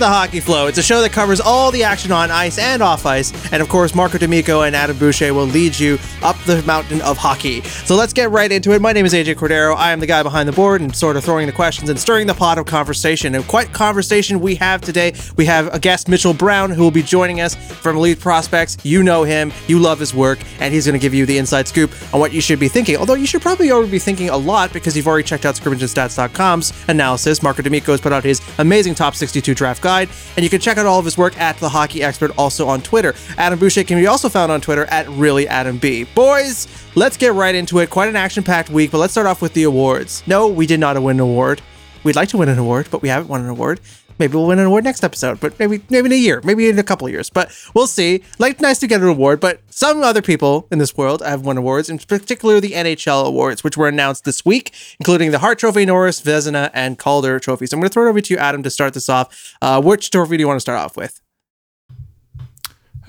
[0.00, 0.66] The Hockey Flow.
[0.66, 3.34] It's a show that covers all the action on ice and off ice.
[3.52, 7.18] And of course, Marco D'Amico and Adam Boucher will lead you up the mountain of
[7.18, 7.60] hockey.
[7.60, 8.80] So let's get right into it.
[8.80, 9.76] My name is AJ Cordero.
[9.76, 12.26] I am the guy behind the board and sort of throwing the questions and stirring
[12.26, 13.34] the pot of conversation.
[13.34, 15.12] And quite conversation we have today.
[15.36, 18.78] We have a guest, Mitchell Brown, who will be joining us from Elite Prospects.
[18.82, 21.68] You know him, you love his work, and he's going to give you the inside
[21.68, 22.96] scoop on what you should be thinking.
[22.96, 26.72] Although you should probably already be thinking a lot because you've already checked out scrimmagestats.com's
[26.88, 27.42] analysis.
[27.42, 30.78] Marco D'Amico has put out his amazing top 62 draft guide, and you can check
[30.78, 33.14] out all of his work at the Hockey Expert also on Twitter.
[33.36, 36.04] Adam Boucher can be also found on Twitter at really Adam B.
[36.14, 37.90] Boys, let's get right into it.
[37.90, 40.22] Quite an action-packed week, but let's start off with the awards.
[40.26, 41.60] No, we did not win an award.
[42.02, 43.80] We'd like to win an award, but we haven't won an award.
[44.20, 46.78] Maybe we'll win an award next episode, but maybe maybe in a year, maybe in
[46.78, 47.30] a couple of years.
[47.30, 48.22] But we'll see.
[48.38, 51.56] Like nice to get an award, but some other people in this world have won
[51.56, 55.86] awards, in particular the NHL awards, which were announced this week, including the Hart Trophy,
[55.86, 57.72] Norris, Vezina, and Calder trophies.
[57.72, 59.56] I'm going to throw it over to you, Adam, to start this off.
[59.62, 61.22] Uh, which trophy do you want to start off with?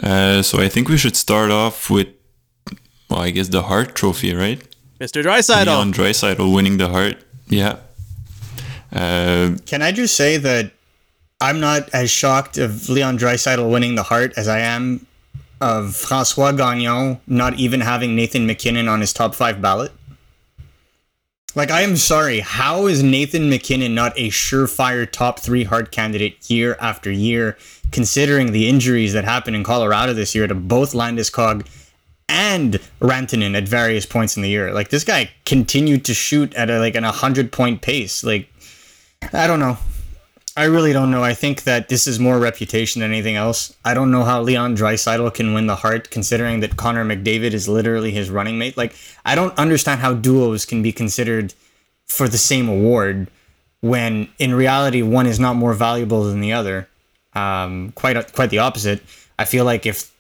[0.02, 2.08] Uh, so I think we should start off with,
[3.10, 4.62] well, I guess the Hart Trophy, right?
[5.02, 5.22] Mr.
[5.22, 5.66] Draisaitl.
[5.66, 7.18] Leon Draisaitl winning the Hart.
[7.48, 7.80] Yeah.
[8.94, 10.72] Uh, Can I just say that
[11.42, 15.08] I'm not as shocked of Leon Draisaitl winning the Hart as I am
[15.60, 19.92] of Francois Gagnon not even having Nathan MacKinnon on his top five ballot.
[21.56, 22.40] Like, I am sorry.
[22.40, 27.58] How is Nathan MacKinnon not a surefire top three Hart candidate year after year,
[27.92, 31.68] considering the injuries that happened in Colorado this year to both Landeskog
[32.30, 34.72] and Rantanen at various points in the year?
[34.74, 38.24] Like, this guy continued to shoot at a, like an 100 point pace.
[38.24, 38.48] Like,
[39.34, 39.78] I don't know.
[40.58, 41.24] I really don't know.
[41.24, 43.74] I think that this is more reputation than anything else.
[43.86, 47.70] I don't know how Leon Draisaitl can win the Hart, considering that Connor McDavid is
[47.70, 48.76] literally his running mate.
[48.76, 51.54] Like, I don't understand how duos can be considered
[52.06, 53.30] for the same award
[53.80, 56.90] when, in reality, one is not more valuable than the other.
[57.34, 59.02] Um, quite quite the opposite.
[59.40, 60.12] I feel like if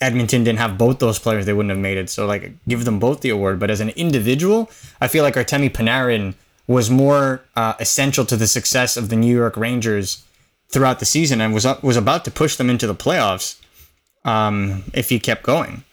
[0.00, 2.08] Edmonton didn't have both those players, they wouldn't have made it.
[2.08, 3.60] So, like, give them both the award.
[3.60, 6.34] But as an individual, I feel like Artemi Panarin
[6.66, 10.24] was more uh, essential to the success of the New York Rangers
[10.68, 13.60] throughout the season and was was about to push them into the playoffs
[14.24, 15.84] um, if he kept going.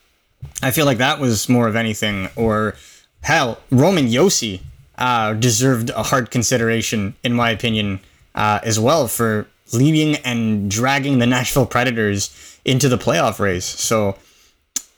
[0.64, 2.76] I feel like that was more of anything, or
[3.22, 4.62] hell, Roman Josi
[4.98, 8.00] uh, deserved a hard consideration, in my opinion,
[8.34, 13.66] uh, as well for leading and dragging the Nashville Predators into the playoff race.
[13.66, 14.18] So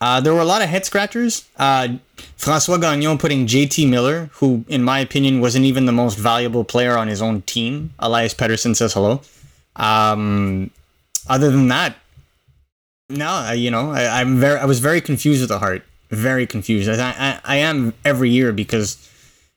[0.03, 1.47] uh, there were a lot of head scratchers.
[1.55, 1.87] Uh,
[2.35, 6.97] Francois Gagnon putting JT Miller, who, in my opinion, wasn't even the most valuable player
[6.97, 7.93] on his own team.
[7.99, 9.21] Elias Pettersson says hello.
[9.77, 10.71] Um,
[11.29, 11.95] other than that,
[13.09, 15.85] no, you know, I, am very, I was very confused with the Hart.
[16.09, 16.89] Very confused.
[16.89, 19.09] I, I, I am every year because,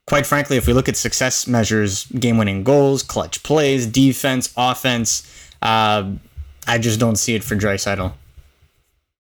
[0.06, 5.26] quite frankly, if we look at success measures, game-winning goals, clutch plays, defense, offense,
[5.60, 6.08] uh,
[6.68, 8.12] I just don't see it for Draisaitl.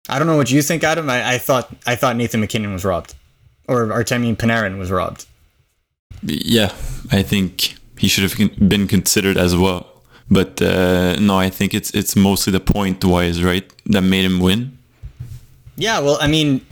[0.10, 1.10] I don't know what you think, Adam.
[1.10, 3.16] I, I thought I thought Nathan MacKinnon was robbed,
[3.68, 5.26] or Artemi Panarin was robbed.
[6.24, 6.74] Yeah,
[7.12, 9.88] I think he should have been considered as well.
[10.30, 14.40] But uh, no, I think it's it's mostly the point wise, right, that made him
[14.40, 14.78] win.
[15.76, 16.66] Yeah, well, I mean,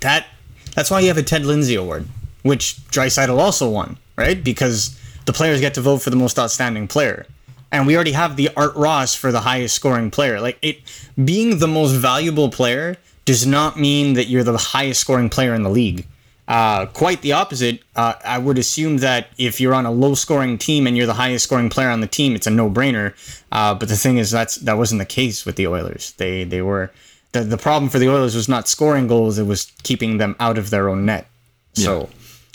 [0.00, 0.26] that
[0.74, 2.06] that's why you have a Ted Lindsay Award,
[2.42, 4.42] which Draisaitl also won, right?
[4.42, 7.26] Because the players get to vote for the most outstanding player
[7.72, 10.40] and we already have the Art Ross for the highest scoring player.
[10.40, 10.80] Like it
[11.22, 15.62] being the most valuable player does not mean that you're the highest scoring player in
[15.62, 16.06] the league.
[16.46, 17.80] Uh, quite the opposite.
[17.96, 21.14] Uh, I would assume that if you're on a low scoring team and you're the
[21.14, 23.14] highest scoring player on the team, it's a no brainer.
[23.50, 26.12] Uh, but the thing is, that's that wasn't the case with the Oilers.
[26.18, 26.92] They they were
[27.30, 30.58] the the problem for the Oilers was not scoring goals; it was keeping them out
[30.58, 31.26] of their own net.
[31.74, 31.84] Yeah.
[31.84, 32.08] So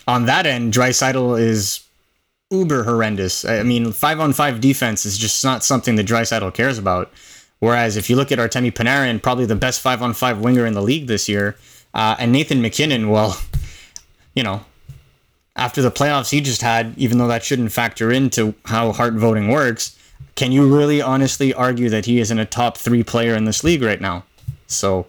[0.07, 1.86] on that end, Draisaitl is
[2.49, 3.45] uber horrendous.
[3.45, 7.11] I mean, five on five defense is just not something that Draisaitl cares about.
[7.59, 10.73] Whereas if you look at Artemi Panarin, probably the best five on five winger in
[10.73, 11.57] the league this year,
[11.94, 13.39] uh, and Nathan MacKinnon, well,
[14.35, 14.63] you know,
[15.55, 19.47] after the playoffs he just had, even though that shouldn't factor into how Hart voting
[19.47, 19.97] works,
[20.35, 23.81] can you really honestly argue that he isn't a top three player in this league
[23.81, 24.23] right now?
[24.67, 25.07] So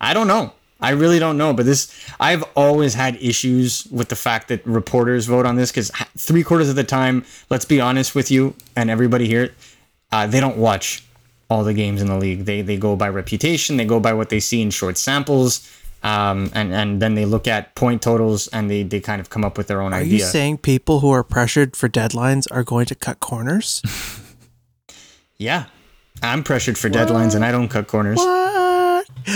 [0.00, 0.54] I don't know.
[0.80, 5.26] I really don't know, but this I've always had issues with the fact that reporters
[5.26, 8.90] vote on this because three quarters of the time, let's be honest with you and
[8.90, 9.52] everybody here,
[10.12, 11.04] uh, they don't watch
[11.48, 12.44] all the games in the league.
[12.44, 15.68] They they go by reputation, they go by what they see in short samples,
[16.02, 19.44] um, and and then they look at point totals and they they kind of come
[19.44, 20.12] up with their own are idea.
[20.12, 23.82] Are you saying people who are pressured for deadlines are going to cut corners?
[25.36, 25.66] yeah,
[26.22, 26.96] I'm pressured for what?
[26.96, 28.16] deadlines and I don't cut corners.
[28.16, 28.39] What?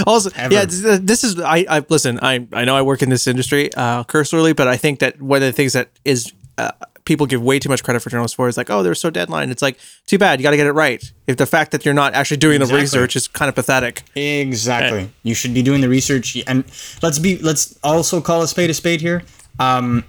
[0.06, 0.54] also Ever.
[0.54, 4.04] yeah this is I, I listen i i know i work in this industry uh
[4.04, 6.70] cursorily but i think that one of the things that is uh,
[7.04, 9.50] people give way too much credit for journalists for is like, oh, they're so deadline.
[9.50, 10.38] It's like, too bad.
[10.38, 11.02] You got to get it right.
[11.26, 12.76] If the fact that you're not actually doing Exactly.
[12.76, 14.02] the research is kind of pathetic.
[14.14, 15.10] Exactly.
[15.22, 16.64] You should be doing the research, and
[17.02, 17.38] let's be.
[17.38, 19.22] Let's also call a spade a spade here.
[19.58, 20.04] Um,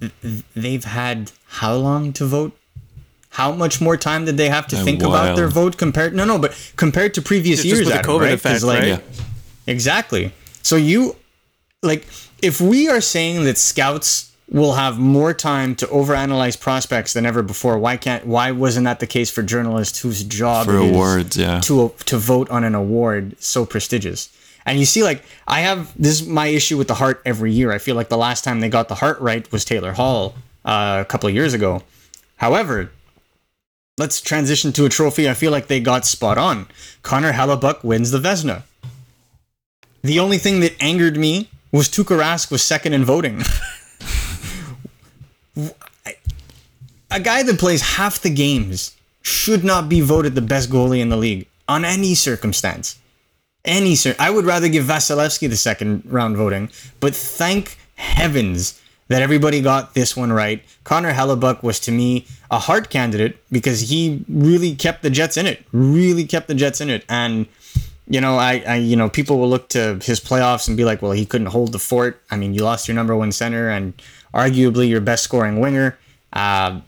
[0.00, 2.57] th- th- they've had how long to vote?
[3.30, 6.14] How much more time did they have to A think about their vote compared?
[6.14, 8.30] No, no, but compared to previous Just years, with the Adam, COVID right?
[8.42, 8.88] 'Cause, effect, like, right?
[8.88, 9.00] Yeah.
[9.66, 10.32] Exactly.
[10.62, 11.16] So you
[11.82, 12.06] like
[12.42, 17.42] if we are saying that scouts will have more time to overanalyze prospects than ever
[17.42, 20.90] before, why can't why wasn't that the case for journalists whose job For it is
[20.90, 21.60] awards, yeah.
[21.60, 24.30] to to vote on an award so prestigious?
[24.64, 27.72] And you see, like I have this is my issue with the Hart every year.
[27.72, 30.34] I feel like the last time they got the Hart right was Taylor Hall
[30.64, 31.82] uh, a couple of years ago.
[32.36, 32.90] However,
[33.98, 36.66] let's transition to a trophy I feel like they got spot on.
[37.02, 38.62] Connor Hellebuyck wins the Vezina.
[40.02, 43.42] The only thing that angered me was Tuukka Rask was second in voting.
[47.10, 51.08] a guy that plays half the games should not be voted the best goalie in
[51.08, 52.98] the league on any circumstance.
[53.64, 56.70] Any cir- I would rather give Vasilevskiy the second round voting,
[57.00, 60.62] but thank heavens that everybody got this one right.
[60.84, 65.46] Connor Hellebuyck was to me a hard candidate because he really kept the Jets in
[65.46, 65.64] it.
[65.72, 67.46] Really kept the Jets in it, and
[68.10, 71.02] you know, I, I, you know, people will look to his playoffs and be like,
[71.02, 72.22] well, he couldn't hold the fort.
[72.30, 73.92] I mean, you lost your number one center and
[74.32, 75.98] arguably your best scoring winger.
[76.32, 76.80] Uh,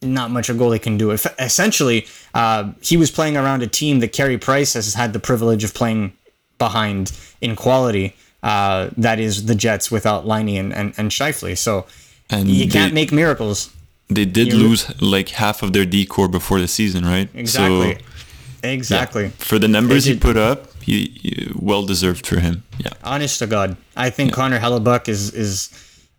[0.00, 1.10] not much a goalie can do.
[1.10, 5.20] If, essentially, uh, he was playing around a team that Carey Price has had the
[5.20, 6.14] privilege of playing
[6.58, 8.16] behind in quality.
[8.44, 11.56] Uh, that is the Jets without Laine and, and, and Scheifele.
[11.56, 11.86] So
[12.28, 13.70] And you they, can't make miracles.
[14.10, 17.28] they did you- lose like half of their decor before the season, right?
[17.34, 17.94] Exactly.
[17.94, 19.28] So, exactly.
[19.38, 22.62] for the numbers he put up, he, he well deserved for him.
[22.78, 22.90] Yeah.
[23.02, 25.70] honest to God, I think Connor Hellebuyck is is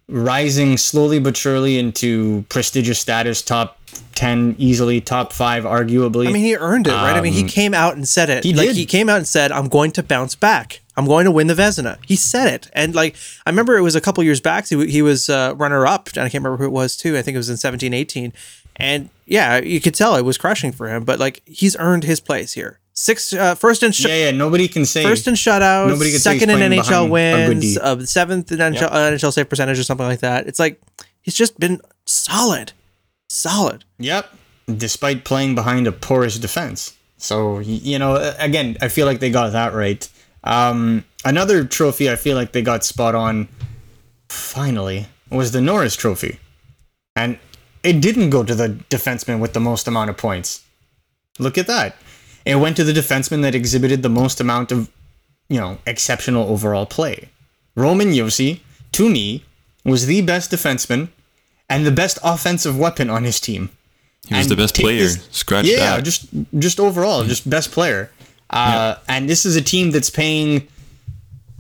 [0.08, 3.78] rising slowly but surely into prestigious status, top
[4.16, 6.28] ten, easily top five, arguably.
[6.28, 7.16] I mean, he earned it, right?
[7.16, 8.44] I mean, he came out and said it.
[8.44, 8.76] he like did.
[8.78, 10.82] he came out and said, "I'm going to bounce back.
[10.98, 13.16] I'm going to win the Vezina." He said it, and like
[13.46, 14.68] I remember it was a couple years back.
[14.68, 17.18] He, he was uh, runner up, and I can't remember who it was too.
[17.18, 18.34] I think it was in 17, 18.
[18.78, 21.04] and yeah, you could tell it was crushing for him.
[21.04, 22.80] But like he's earned his place here.
[22.98, 24.32] Six, uh, first in sh- yeah, yeah.
[24.32, 27.12] Nobody can say First in shutouts, Nobody could say second in playing NHL behind a
[27.50, 27.80] wins, D.
[27.82, 30.48] uh, seventh in NHL, uh, NHL save percentage or something like that.
[30.48, 30.80] It's like
[31.22, 32.72] he's just been solid,
[33.28, 33.84] solid.
[34.00, 34.30] Yep.
[34.78, 36.96] Despite playing behind a porous defense.
[37.18, 40.08] So, you know, again, I feel like they got that right.
[40.46, 43.48] Um, another trophy I feel like they got spot on,
[44.30, 46.40] finally, was the Norris Trophy.
[47.16, 47.40] And
[47.84, 50.64] it didn't go to the defenseman with the most amount of points.
[51.40, 51.96] Look at that.
[52.46, 54.90] It went to the defenseman that exhibited the most amount of,
[55.50, 57.30] you know, exceptional overall play.
[57.76, 58.60] Roman Josi,
[58.94, 59.44] to me,
[59.84, 61.10] was the best defenseman
[61.70, 63.70] and the best offensive weapon on his team.
[64.28, 65.04] He was And the best player.
[65.04, 66.04] this- Scratch yeah, that.
[66.04, 66.28] just
[66.58, 68.12] just overall, just best player.
[68.50, 70.68] Uh, And this is a team that's paying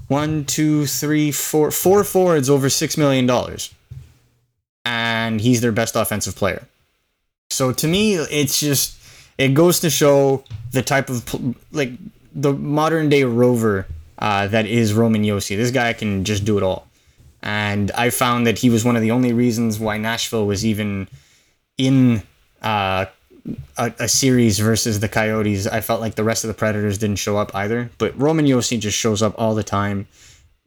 [0.08, 3.74] one, two, three, four, four forwards over six million dollars,
[4.86, 6.68] and he's their best offensive player.
[7.50, 8.98] So to me, it's just
[9.38, 11.24] it goes to show the type of
[11.72, 11.92] like
[12.34, 13.88] the modern day rover
[14.20, 15.58] uh, that is Roman Josi.
[15.58, 16.88] This guy can just do it all,
[17.42, 21.08] and I found that he was one of the only reasons why Nashville was even
[21.78, 22.22] in
[22.62, 23.06] uh,
[23.78, 25.68] a, a series versus the Coyotes.
[25.68, 28.80] I felt like the rest of the Predators didn't show up either, but Roman Josi
[28.80, 30.08] just shows up all the time,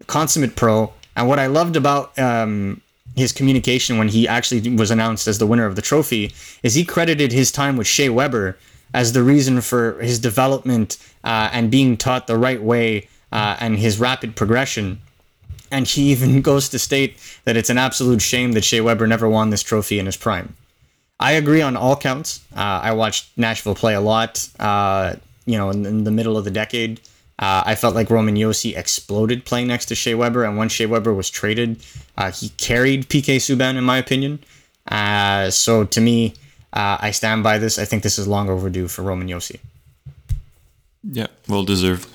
[0.07, 0.93] consummate pro.
[1.17, 2.81] And what I loved about um,
[3.17, 6.33] his communication when he actually was announced as the winner of the trophy
[6.63, 8.57] is he credited his time with Shea Weber
[8.95, 13.79] as the reason for his development uh, and being taught the right way uh, and
[13.79, 15.01] his rapid progression.
[15.71, 19.29] And he even goes to state that it's an absolute shame that Shea Weber never
[19.29, 20.55] won this trophy in his prime.
[21.21, 22.41] I agree on all counts.
[22.55, 25.15] Uh, I watched Nashville play a lot, uh,
[25.47, 27.01] you know, in, in the middle of the decade.
[27.41, 30.87] Uh, I felt like Roman Josi exploded playing next to Shea Weber, and when Shea
[30.87, 31.81] Weber was traded,
[32.17, 34.41] uh, he carried PK Subban, in my opinion.
[34.89, 36.35] Uh, so to me,
[36.73, 37.79] uh, I stand by this.
[37.79, 39.61] I think this is long overdue for Roman Josi.
[41.05, 42.09] yeah, well deserved.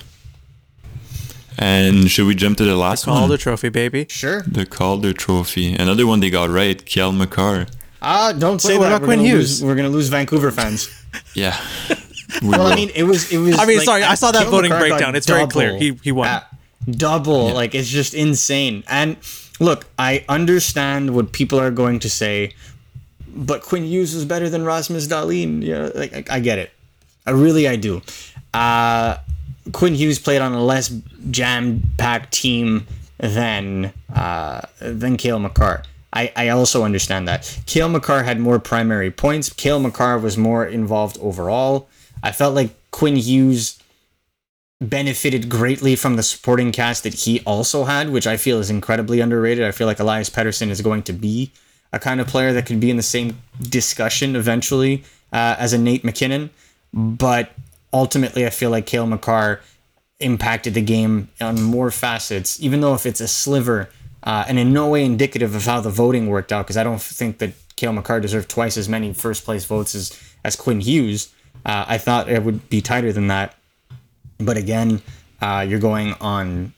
[1.56, 3.16] And should we jump to the last one?
[3.16, 4.06] Calder Trophy, baby.
[4.08, 4.42] Sure.
[4.42, 5.72] The Calder Trophy.
[5.74, 6.84] Another one they got right.
[6.84, 7.66] Cale Makar.
[8.04, 8.88] Ah, don't say what that.
[8.88, 9.60] about We're Quinn gonna Hughes?
[9.62, 10.88] lose- we're gonna lose Vancouver fans.
[11.34, 11.56] Yeah.
[12.42, 12.74] We Well, I will.
[12.76, 13.56] mean, it was it was.
[13.58, 15.14] I mean, like, sorry, I saw that Cale voting Makar got breakdown.
[15.14, 15.76] It's very clear.
[15.78, 16.42] He- he won.
[16.90, 18.82] double, like it's just insane.
[18.88, 19.16] And
[19.60, 22.52] look, I understand what people are going to say,
[23.28, 25.62] but Quinn Hughes was better than Rasmus Dahlin.
[25.62, 26.72] Yeah, like I, I get it.
[27.26, 28.02] I really, I do.
[28.52, 29.18] Uh,
[29.72, 30.88] Quinn Hughes played on a less
[31.30, 32.86] jam-packed team
[33.18, 35.84] than uh, than Cale Makar.
[36.14, 37.58] I, I also understand that.
[37.66, 39.52] Cale Makar had more primary points.
[39.52, 41.88] Cale Makar was more involved overall.
[42.22, 43.82] I felt like Quinn Hughes
[44.80, 49.20] benefited greatly from the supporting cast that he also had, which I feel is incredibly
[49.20, 49.64] underrated.
[49.64, 51.50] I feel like Elias Pettersson is going to be
[51.92, 55.78] a kind of player that could be in the same discussion eventually uh, as a
[55.78, 56.50] Nate MacKinnon.
[56.92, 57.52] But
[57.92, 59.60] ultimately, I feel like Cale Makar
[60.20, 63.88] impacted the game on more facets, even though if it's a sliver
[64.24, 67.00] uh, and in no way indicative of how the voting worked out, because I don't
[67.00, 71.32] think that Cale Makar deserved twice as many first place votes as, as Quinn Hughes.
[71.64, 73.54] Uh, I thought it would be tighter than that.
[74.38, 75.02] But again,
[75.40, 76.72] uh, you're going on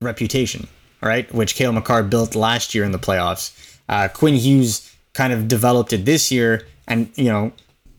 [0.00, 0.68] reputation,
[1.02, 3.78] all right, which Cale Makar built last year in the playoffs.
[3.88, 7.52] Uh, Quinn Hughes kind of developed it this year and, you know,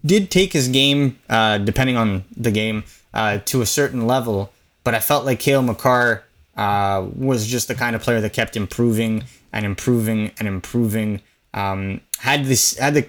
[0.06, 2.84] did take his game, uh, depending on the game,
[3.14, 4.52] uh, to a certain level.
[4.84, 6.24] But I felt like Cale Makar
[6.58, 9.24] uh, was just the kind of player that kept improving
[9.54, 11.22] and improving and improving.
[11.54, 13.08] Um, had this had the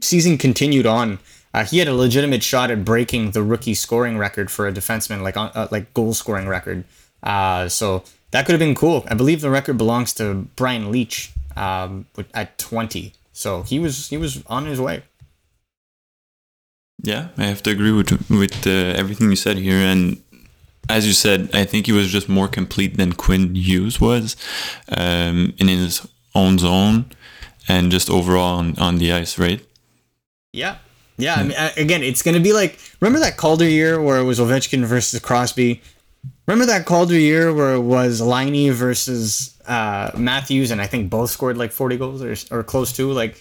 [0.00, 1.18] season continued on,
[1.54, 5.22] uh, he had a legitimate shot at breaking the rookie scoring record for a defenseman,
[5.22, 6.84] like uh, like goal scoring record.
[7.22, 9.04] Uh, so that could have been cool.
[9.08, 13.12] I believe the record belongs to Brian Leetch um, at 20.
[13.32, 15.02] So he was he was on his way.
[17.02, 20.22] Yeah, I have to agree with with uh, everything you said here, and
[20.88, 24.36] as you said, I think he was just more complete than Quinn Hughes was
[24.88, 27.06] um, in his own zone
[27.68, 29.64] and just overall on, on the ice, right?
[30.52, 30.78] Yeah.
[31.18, 31.34] Yeah.
[31.36, 34.38] I mean, again, it's going to be like, remember that Calder year where it was
[34.38, 35.82] Ovechkin versus Crosby?
[36.46, 41.30] Remember that Calder year where it was Laine versus uh, Matthews, and I think both
[41.30, 43.10] scored like 40 goals or, or close to?
[43.10, 43.40] Like,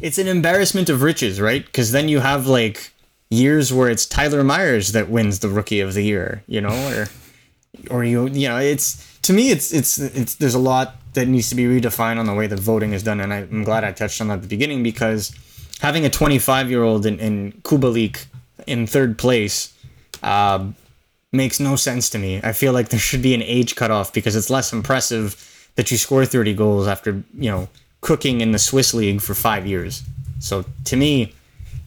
[0.00, 1.64] it's an embarrassment of riches, right?
[1.64, 2.92] Because then you have like
[3.30, 7.08] years where it's Tyler Myers that wins the Rookie of the Year, you know, or
[7.90, 11.48] or you you know, it's to me it's it's it's there's a lot that needs
[11.50, 13.92] to be redefined on the way that voting is done, and I, am glad I
[13.92, 15.34] touched on that at the beginning because
[15.80, 18.26] having a 25 year old in, in Kubalik
[18.66, 19.74] in third place
[20.22, 20.66] uh,
[21.32, 22.40] makes no sense to me.
[22.42, 25.44] I feel like there should be an age cutoff because it's less impressive
[25.76, 27.68] that you score 30 goals after you know
[28.00, 30.02] cooking in the Swiss league for five years.
[30.40, 31.34] So to me,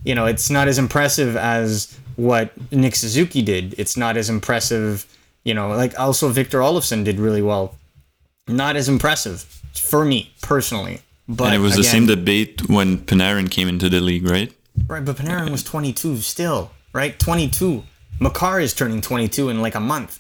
[0.04, 3.76] you know, it's not as impressive as what Nick Suzuki did.
[3.78, 5.06] It's not as impressive,
[5.44, 7.76] you know, like also Victor Olofsson did really well.
[8.48, 9.42] Not as impressive
[9.74, 11.02] for me personally.
[11.28, 14.52] But and it was again, the same debate when Panarin came into the league, right?
[14.88, 17.18] Right, but Panarin was 22 still, right?
[17.18, 17.84] 22.
[18.20, 20.20] Makar is turning 22 in like a month.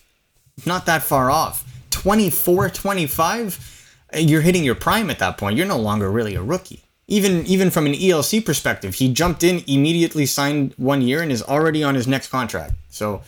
[0.65, 1.65] Not that far off.
[1.89, 5.57] 24, 25, you're hitting your prime at that point.
[5.57, 9.63] You're no longer really a rookie even even from an ELC perspective, he jumped in,
[9.67, 12.73] immediately signed one year, and is already on his next contract.
[12.89, 13.21] So,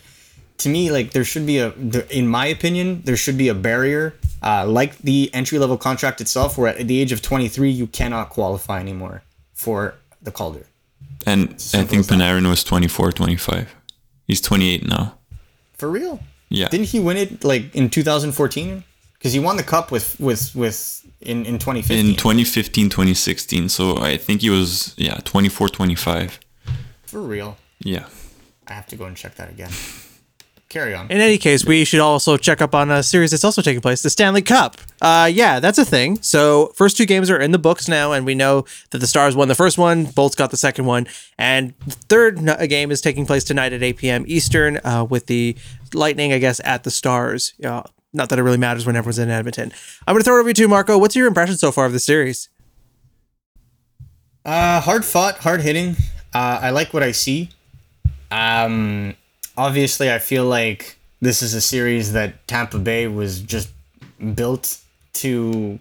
[0.59, 1.73] to me, like there should be a,
[2.09, 6.57] in my opinion, there should be a barrier, uh, like the entry level contract itself,
[6.57, 9.21] where at the age of 23 you cannot qualify anymore
[9.53, 10.65] for the Calder.
[11.25, 13.75] And Simple I think Panarin was 24, 25.
[14.27, 15.17] He's 28 now.
[15.73, 16.21] For real?
[16.47, 16.69] Yeah.
[16.69, 18.83] Didn't he win it like in 2014?
[19.13, 21.97] Because he won the cup with with with in, in 2015.
[21.97, 23.69] In 2015, 2016.
[23.69, 26.39] So I think he was, yeah, 24, 25.
[27.05, 27.57] For real?
[27.79, 28.07] Yeah.
[28.67, 29.71] I have to go and check that again.
[30.69, 31.05] Carry on.
[31.11, 34.01] In any case, we should also check up on a series that's also taking place,
[34.01, 34.77] the Stanley Cup.
[35.03, 36.19] Uh, yeah, that's a thing.
[36.23, 39.35] So, first two games are in the books now, and we know that the Stars
[39.35, 41.05] won the first one, Bolts got the second one,
[41.37, 42.39] and the third
[42.69, 44.23] game is taking place tonight at 8 p.m.
[44.25, 45.55] Eastern uh, with the
[45.93, 47.53] Lightning, I guess, at the Stars.
[47.63, 49.71] Uh, not that it really matters when everyone's in Edmonton.
[50.07, 50.97] I'm going to throw it over to you, Marco.
[50.97, 52.49] What's your impression so far of the series?
[54.45, 55.95] Uh, hard fought, hard hitting.
[56.33, 57.49] Uh, I like what I see.
[58.29, 59.15] Um,
[59.57, 63.69] obviously, I feel like this is a series that Tampa Bay was just
[64.35, 64.79] built
[65.13, 65.79] to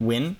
[0.00, 0.36] win.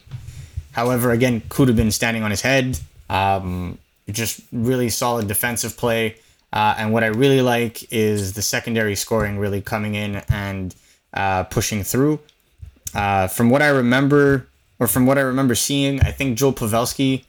[0.73, 2.79] However, again, could have been standing on his head.
[3.09, 3.79] Um,
[4.11, 6.17] just really solid defensive play.
[6.53, 10.75] Uh, and what I really like is the secondary scoring really coming in and
[11.15, 12.21] uh, pushing through.
[12.95, 14.47] Uh, from what I remember,
[14.79, 17.25] or from what I remember seeing, I think Joel Pavelski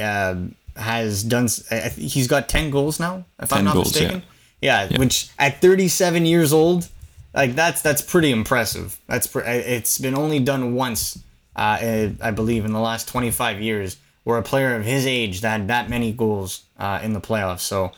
[0.00, 0.34] uh,
[0.76, 1.48] has done.
[1.96, 4.20] he's got ten goals now, if I'm not goals, mistaken.
[4.20, 4.24] Yeah.
[4.60, 4.98] Yeah, yeah.
[4.98, 6.88] which at 37 years old,
[7.32, 8.98] like that's that's pretty impressive.
[9.06, 11.18] That's pre- it's been only done once,
[11.54, 15.50] uh, I believe, in the last 25 years, where a player of his age that
[15.50, 17.60] had that many goals uh, in the playoffs.
[17.60, 17.92] So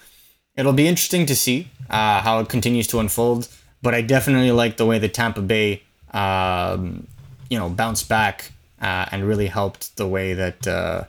[0.54, 3.48] it'll be interesting to see uh, how it continues to unfold
[3.82, 5.82] but I definitely like the way the Tampa Bay,
[6.12, 7.06] um,
[7.48, 11.04] you know, bounced back uh, and really helped the way that uh,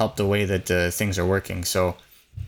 [0.00, 1.64] helped the way that uh, things are working.
[1.64, 1.96] So,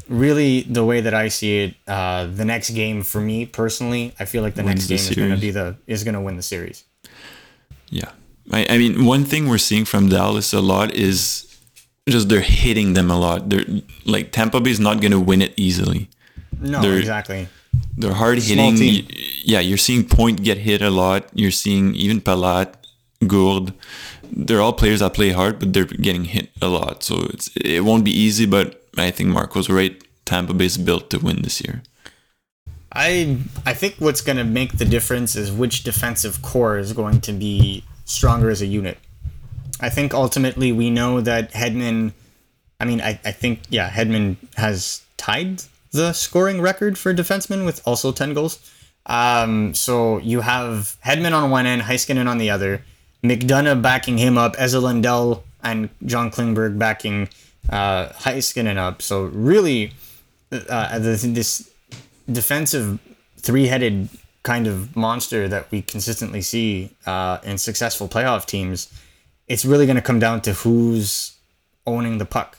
[0.09, 4.25] really, the way that I see it, uh, the next game for me personally, I
[4.25, 6.37] feel like the Wins next game is going to be the is going to win
[6.37, 6.85] the series.
[7.91, 8.11] Yeah,
[8.53, 11.45] I, I mean, one thing we're seeing from Dallas a lot is
[12.09, 13.49] just they're hitting them a lot.
[13.49, 13.65] They're
[14.05, 16.09] like Tampa Bay is not going to win it easily.
[16.61, 17.49] No, They're- exactly.
[17.99, 19.07] They're hard hitting.
[19.43, 21.29] Yeah, you're seeing Point get hit a lot.
[21.35, 22.75] You're seeing even Palat,
[23.27, 23.75] Gourde.
[24.31, 27.03] They're all players that play hard, but they're getting hit a lot.
[27.03, 28.47] So it's it won't be easy.
[28.47, 30.01] But I think Marco's right.
[30.25, 31.83] Tampa Bay's built to win this year.
[32.93, 37.21] I I think what's going to make the difference is which defensive core is going
[37.23, 38.99] to be stronger as a unit.
[39.81, 42.13] I think ultimately we know that Hedman.
[42.79, 47.81] I mean, I, I think yeah, Hedman has tied the scoring record for defensemen with
[47.87, 48.59] also ten goals.
[49.07, 52.85] Um, so you have Hedman on one end, Heiskanen on the other,
[53.25, 57.29] McDonagh backing him up, Esa Lindell and John Klingberg backing
[57.71, 59.01] uh, Heiskanen up.
[59.01, 59.93] So really,
[60.53, 61.71] uh, this
[62.31, 62.99] defensive
[63.39, 64.09] three-headed
[64.43, 68.93] kind of monster that we consistently see uh, in successful playoff teams,
[69.47, 71.37] it's really going to come down to who's
[71.87, 72.59] owning the puck.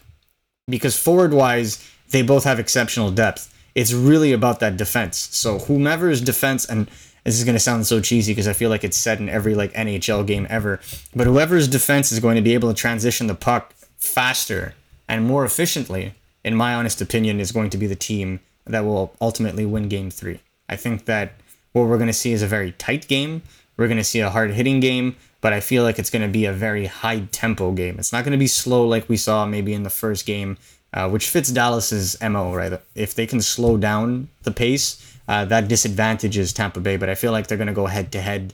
[0.67, 3.53] Because forward-wise, they both have exceptional depth.
[3.75, 5.17] It's really about that defense.
[5.31, 6.89] So whomever's defense, and
[7.23, 9.55] this is going to sound so cheesy because I feel like it's said in every
[9.55, 10.79] like NHL game ever,
[11.15, 14.73] but whoever's defense is going to be able to transition the puck faster
[15.07, 16.13] and more efficiently,
[16.43, 20.09] in my honest opinion, is going to be the team that will ultimately win game
[20.11, 20.39] three.
[20.69, 21.33] I think that
[21.73, 23.41] what we're going to see is a very tight game.
[23.75, 26.31] We're going to see a hard hitting game, but I feel like it's going to
[26.31, 27.97] be a very high tempo game.
[27.97, 30.57] It's not going to be slow like we saw maybe in the first game,
[30.93, 32.79] uh, which fits Dallas's MO, right?
[32.95, 37.31] If they can slow down the pace, uh, that disadvantages Tampa Bay, but I feel
[37.31, 38.53] like they're going to go head to head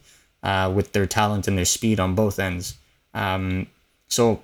[0.73, 2.75] with their talent and their speed on both ends.
[3.15, 3.67] Um,
[4.09, 4.41] so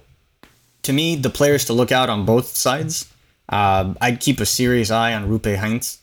[0.83, 3.12] to me, the players to look out on both sides,
[3.50, 6.00] uh, I'd keep a serious eye on Roope Hintz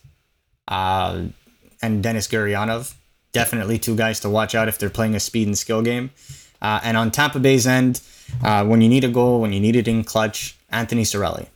[0.67, 1.23] uh,
[1.81, 2.93] and Denis Gurianov.
[3.31, 6.11] Definitely two guys to watch out if they're playing a speed and skill game.
[6.61, 8.01] Uh, and on Tampa Bay's end,
[8.43, 11.47] uh, when you need a goal, when you need it in clutch, Anthony Cirelli.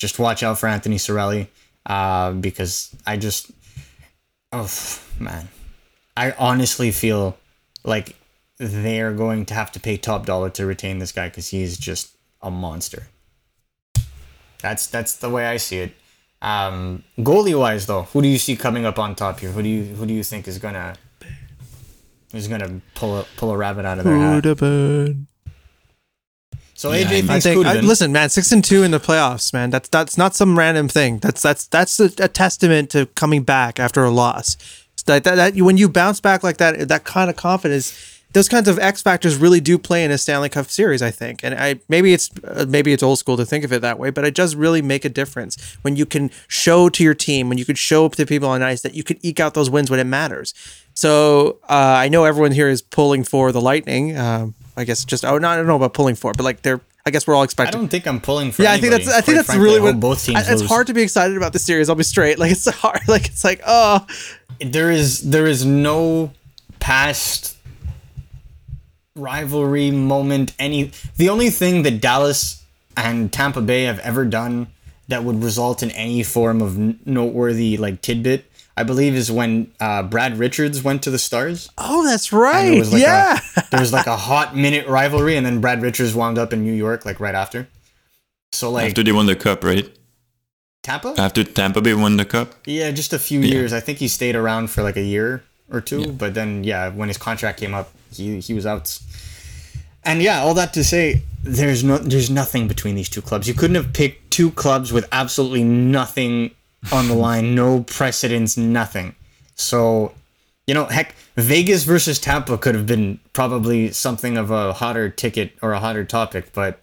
[0.00, 1.46] Just watch out for Anthony Cirelli
[1.84, 3.52] uh, because I just,
[4.50, 4.68] oh
[5.20, 5.48] man,
[6.16, 7.36] I honestly feel
[7.84, 8.16] like
[8.58, 12.16] they're going to have to pay top dollar to retain this guy because he's just
[12.42, 13.08] a monster.
[14.62, 15.92] That's that's the way I see it.
[16.42, 19.50] Um, goalie wise, though, who do you see coming up on top here?
[19.50, 20.94] Who do you who do you think is gonna
[22.32, 24.44] is gonna pull a pull a rabbit out of their hat?
[26.80, 26.82] Khudobin.
[26.82, 29.00] So Yeah, AJ I thinks I think I, listen, man, six and two in the
[29.00, 29.70] playoffs, man.
[29.70, 31.18] That's that's not some random thing.
[31.18, 34.56] That's that's that's a, a testament to coming back after a loss.
[34.94, 38.48] It's That, that, that when you bounce back like that, that kind of confidence, those
[38.48, 41.02] kinds of X factors really do play in a Stanley Cup series.
[41.02, 43.82] I think, and I maybe it's uh, maybe it's old school to think of it
[43.82, 47.14] that way, but it does really make a difference when you can show to your
[47.14, 49.52] team, when you can show up to people on ice that you can eke out
[49.52, 50.54] those wins when it matters.
[50.94, 54.16] So uh, I know everyone here is pulling for the Lightning.
[54.16, 56.80] Um, I guess just oh, no, I don't know about pulling for, but like they're.
[57.06, 57.74] I guess we're all expecting.
[57.74, 58.62] I don't think I'm pulling for.
[58.62, 59.08] Yeah, I think that's.
[59.08, 59.98] I think that's frankly, really what.
[59.98, 60.48] both teams.
[60.48, 61.88] I- it's hard to be excited about the series.
[61.88, 62.38] I'll be straight.
[62.40, 63.00] Like it's hard.
[63.08, 64.06] Like it's like oh,
[64.60, 66.32] there is there is no
[66.78, 67.56] past
[69.16, 72.64] rivalry moment any the only thing that Dallas
[72.96, 74.68] and Tampa Bay have ever done
[75.08, 78.49] that would result in any form of noteworthy like tidbit
[78.80, 82.70] I believe is when uh, Brad Richards went to the Stars oh, that's right.
[82.70, 83.38] there was like yeah.
[83.56, 86.64] a, there was like a hot minute rivalry and then Brad Richards wound up in
[86.64, 87.68] New York like right after
[88.52, 89.88] so like After they won the cup, right?
[90.82, 93.54] Tampa After Tampa Bay won the cup, Yeah, just a few Yeah.
[93.54, 93.72] years.
[93.72, 97.08] I think he stayed around for like a year or two, but then yeah, when
[97.08, 98.98] his contract came up, he he was out.
[100.02, 103.46] And yeah, all that to say, there's no there's nothing between these two clubs.
[103.46, 106.50] You couldn't have picked two clubs with absolutely nothing
[106.92, 109.14] on the line, no precedence, nothing.
[109.54, 110.12] So,
[110.66, 115.52] you know, heck, Vegas versus Tampa could have been probably something of a hotter ticket
[115.62, 116.80] or a hotter topic, but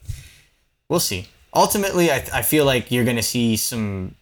[0.89, 1.27] we'll see.
[1.53, 4.15] Ultimately, I, I feel like you're going to see some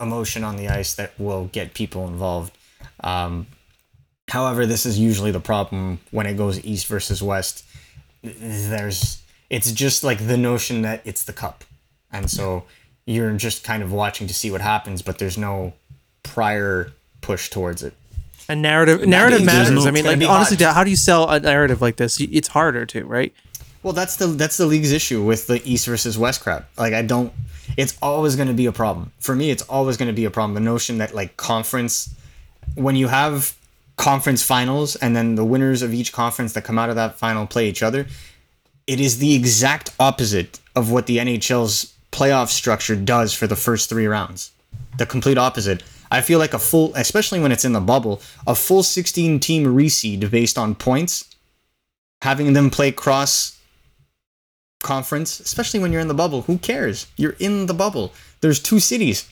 [0.00, 2.56] emotion on the ice that will get people involved.
[3.00, 3.46] Um,
[4.28, 7.64] however, this is usually the problem when it goes east versus west.
[8.22, 11.64] There's it's just like the notion that it's the cup,
[12.10, 12.64] and so
[13.06, 15.72] you're just kind of watching to see what happens, but there's no
[16.22, 17.94] prior push towards it.
[18.48, 19.70] And narrative narrative means matters.
[19.70, 20.74] no- I mean, like honestly, hot.
[20.74, 22.20] how do you sell a narrative like this?
[22.20, 23.32] It's harder to, right?
[23.82, 26.68] Well, that's the that's the league's issue with the East versus West crap.
[26.76, 27.32] Like I don't
[27.76, 29.12] it's always going to be a problem.
[29.18, 30.54] For me, it's always going to be a problem.
[30.54, 32.14] The notion that like conference
[32.74, 33.56] when you have
[33.96, 37.46] conference finals and then the winners of each conference that come out of that final
[37.46, 38.06] play each other,
[38.86, 43.90] it is the exact opposite of what the NHL's playoff structure does for the first
[43.90, 44.52] 3 rounds.
[44.98, 45.82] The complete opposite.
[46.10, 49.64] I feel like a full especially when it's in the bubble, a full 16 team
[49.66, 51.34] reseed based on points
[52.22, 53.58] having them play cross
[54.82, 56.42] conference, especially when you're in the bubble.
[56.42, 57.06] Who cares?
[57.16, 58.12] You're in the bubble.
[58.40, 59.28] There's two cities.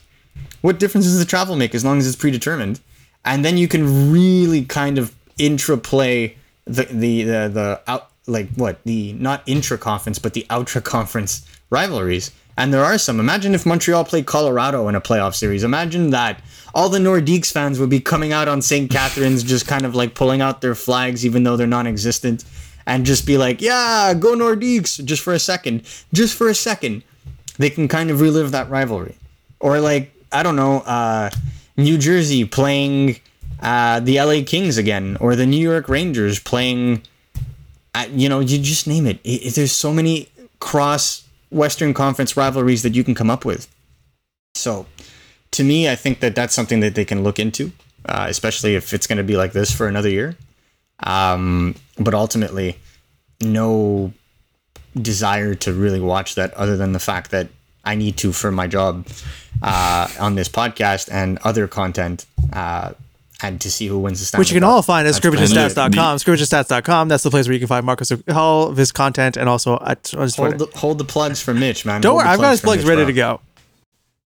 [0.61, 2.81] What difference does the travel make as long as it's predetermined?
[3.23, 8.49] And then you can really kind of intra play the the the, the out like
[8.55, 12.31] what the not intra conference but the outra conference rivalries.
[12.57, 13.19] And there are some.
[13.19, 15.63] Imagine if Montreal played Colorado in a playoff series.
[15.63, 16.41] Imagine that.
[16.75, 18.89] All the Nordiques fans would be coming out on St.
[18.89, 22.43] Catharines, just kind of like pulling out their flags, even though they're non existent,
[22.85, 25.83] and just be like, yeah, go Nordiques, just for a second.
[26.13, 27.03] Just for a second.
[27.57, 29.15] They can kind of relive that rivalry.
[29.59, 31.29] Or like, I don't know, uh,
[31.77, 33.19] New Jersey playing
[33.61, 37.03] uh, the LA Kings again, or the New York Rangers playing,
[37.95, 39.19] uh, you know, you just name it.
[39.23, 43.67] it, it there's so many cross Western Conference rivalries that you can come up with.
[44.55, 44.85] So,
[45.51, 47.71] to me, I think that that's something that they can look into,
[48.05, 50.35] uh, especially if it's going to be like this for another year.
[50.99, 52.77] Um, but ultimately,
[53.41, 54.13] no
[54.99, 57.47] desire to really watch that other than the fact that
[57.83, 59.07] I need to for my job
[59.61, 62.25] uh, on this podcast and other content.
[62.51, 62.93] Uh,
[63.43, 64.71] and to see who wins the Stanley Which you can Cup.
[64.71, 66.17] all find at That's pretty scrimmagestats.com.
[66.17, 67.07] Scrimmagestats.com.
[67.09, 70.13] That's the place where you can find Marcus all of his content and also at
[70.15, 70.57] on his Twitter.
[70.57, 72.01] Hold the, hold the plugs for Mitch, man.
[72.01, 73.07] Don't Hold worry, I've got his plugs Mitch, ready bro.
[73.07, 73.41] to go.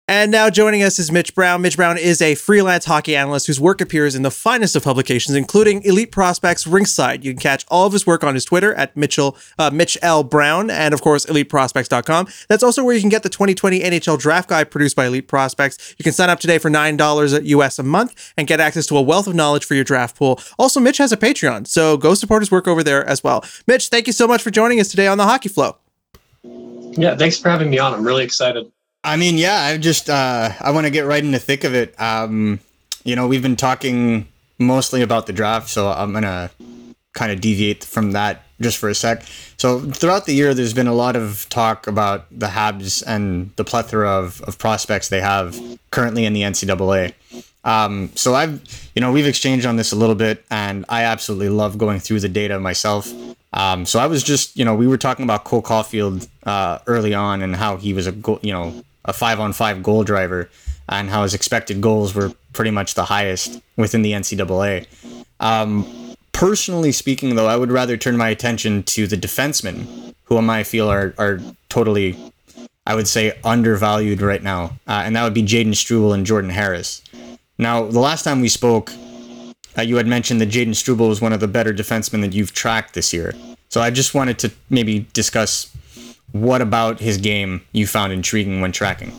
[0.09, 1.61] And now joining us is Mitch Brown.
[1.61, 5.35] Mitch Brown is a freelance hockey analyst whose work appears in the finest of publications,
[5.35, 7.25] including Elite Prospects Rinkside.
[7.25, 10.23] You can catch all of his work on his Twitter at Mitchell uh, Mitch L
[10.23, 12.29] Brown and of course EliteProspects.com.
[12.47, 15.93] That's also where you can get the 2020 NHL Draft Guide produced by Elite Prospects.
[15.97, 18.97] You can sign up today for nine dollars US a month and get access to
[18.97, 20.39] a wealth of knowledge for your draft pool.
[20.57, 23.43] Also, Mitch has a Patreon, so go support his work over there as well.
[23.67, 25.75] Mitch, thank you so much for joining us today on the Hockey Flow.
[26.97, 27.93] Yeah, thanks for having me on.
[27.93, 28.71] I'm really excited.
[29.07, 31.73] I mean, yeah, I just uh, I want to get right in the thick of
[31.73, 31.99] it.
[31.99, 32.59] Um,
[33.05, 34.27] you know, we've been talking
[34.59, 36.51] mostly about the draft, so I'm gonna
[37.13, 39.23] kind of deviate from that just for a sec.
[39.55, 43.63] So throughout the year, there's been a lot of talk about the Habs and the
[43.63, 45.57] plethora of, of prospects they have
[45.89, 47.13] currently in the NCAA.
[47.63, 51.49] Um, so I've, you know, we've exchanged on this a little bit, and I absolutely
[51.49, 53.09] love going through the data myself.
[53.53, 57.13] Um, so I was just, you know, we were talking about Cole Caufield uh, early
[57.13, 60.49] on and how he was a, goal, you know, a five-on-five goal driver,
[60.89, 64.85] and how his expected goals were pretty much the highest within the NCAA.
[65.39, 70.63] Um, personally speaking, though, I would rather turn my attention to the defensemen, who I
[70.63, 71.39] feel are are
[71.69, 72.17] totally,
[72.85, 76.51] I would say, undervalued right now, uh, and that would be Jayden Struble and Jordan
[76.51, 77.01] Harris.
[77.57, 78.91] Now, the last time we spoke,
[79.77, 82.53] uh, you had mentioned that Jayden Struble was one of the better defensemen that you've
[82.53, 83.33] tracked this year.
[83.69, 85.71] So I just wanted to maybe discuss
[86.31, 89.11] what about his game you found intriguing when tracking.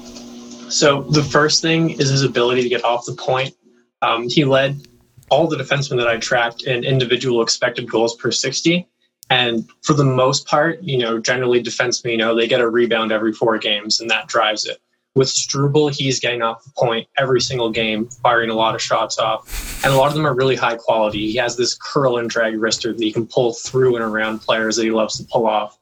[0.71, 3.55] So the first thing is his ability to get off the point.
[4.03, 4.87] Um, he led
[5.31, 8.87] all the defensemen that I tracked in individual expected goals per 60.
[9.31, 13.13] And for the most part, you know, generally defensemen, you know, they get a rebound
[13.13, 14.79] every four games and that drives it.
[15.15, 19.19] With Struble, he's getting off the point every single game, firing a lot of shots
[19.19, 19.85] off.
[19.85, 21.31] And a lot of them are really high quality.
[21.31, 24.77] He has this curl and drag wrister that he can pull through and around players
[24.77, 25.79] that he loves to pull off.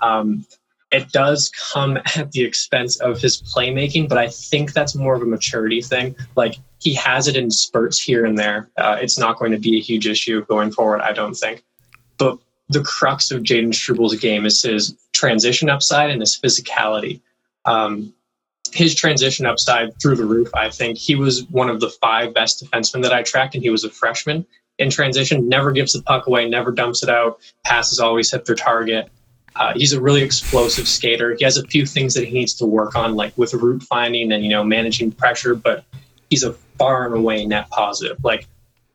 [0.00, 0.44] Um,
[0.92, 5.22] it does come at the expense of his playmaking, but I think that's more of
[5.22, 6.14] a maturity thing.
[6.36, 8.70] Like he has it in spurts here and there.
[8.76, 11.64] Uh, it's not going to be a huge issue going forward, I don't think.
[12.18, 17.20] But the crux of Jayden Struble's game is his transition upside and his physicality.
[17.64, 18.12] Um,
[18.72, 20.48] his transition upside through the roof.
[20.54, 23.70] I think he was one of the five best defensemen that I tracked, and he
[23.70, 24.46] was a freshman
[24.78, 25.48] in transition.
[25.48, 27.40] Never gives the puck away, never dumps it out.
[27.64, 29.10] Passes always hit their target.
[29.54, 31.34] Uh, he's a really explosive skater.
[31.38, 34.32] He has a few things that he needs to work on, like with route finding
[34.32, 35.54] and you know managing pressure.
[35.54, 35.84] But
[36.30, 38.22] he's a far and away net positive.
[38.24, 38.46] Like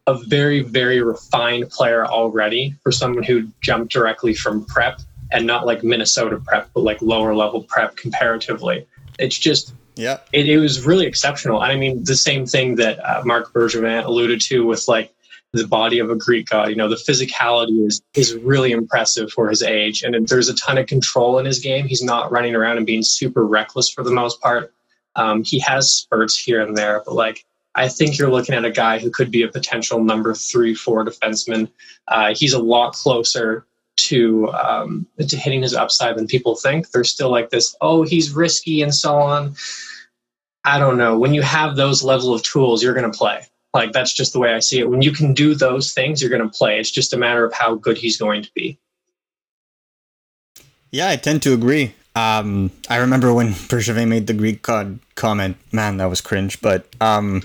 [0.08, 5.66] a very very refined player already for someone who jumped directly from prep and not
[5.66, 8.88] like Minnesota prep, but like lower level prep comparatively.
[9.20, 10.20] It's just Yeah.
[10.32, 11.62] it, it was really exceptional.
[11.62, 15.14] And I mean, the same thing that uh, Marc Bergevin alluded to with like
[15.58, 16.70] the body of a Greek god.
[16.70, 20.78] You know, the physicality is is really impressive for his age, and there's a ton
[20.78, 21.88] of control in his game.
[21.88, 24.74] He's not running around and being super reckless for the most part.
[25.16, 28.72] Um, he has spurts here and there, but like I think you're looking at a
[28.72, 31.70] guy who could be a potential number three, four defenseman.
[32.08, 33.66] Uh, he's a lot closer
[33.98, 36.90] to um, to hitting his upside than people think.
[36.90, 39.56] There's still like this, oh, he's risky and so on.
[40.64, 41.18] I don't know.
[41.18, 43.46] When you have those level of tools, you're going to play.
[43.74, 44.90] Like that's just the way I see it.
[44.90, 46.80] When you can do those things, you're going to play.
[46.80, 48.80] It's just a matter of how good he's going to be.
[50.92, 51.94] Yeah, I tend to agree.
[52.16, 55.58] Um, I remember when Bergevin made the Greek god comment.
[55.72, 56.60] Man, that was cringe.
[56.62, 57.44] But um,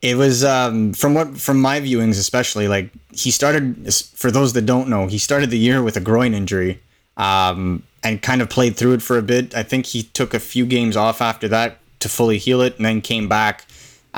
[0.00, 3.92] It was um, from what from my viewings, especially like he started.
[4.14, 6.80] For those that don't know, he started the year with a groin injury,
[7.16, 9.56] um, and kind of played through it for a bit.
[9.56, 12.86] I think he took a few games off after that to fully heal it, and
[12.86, 13.66] then came back.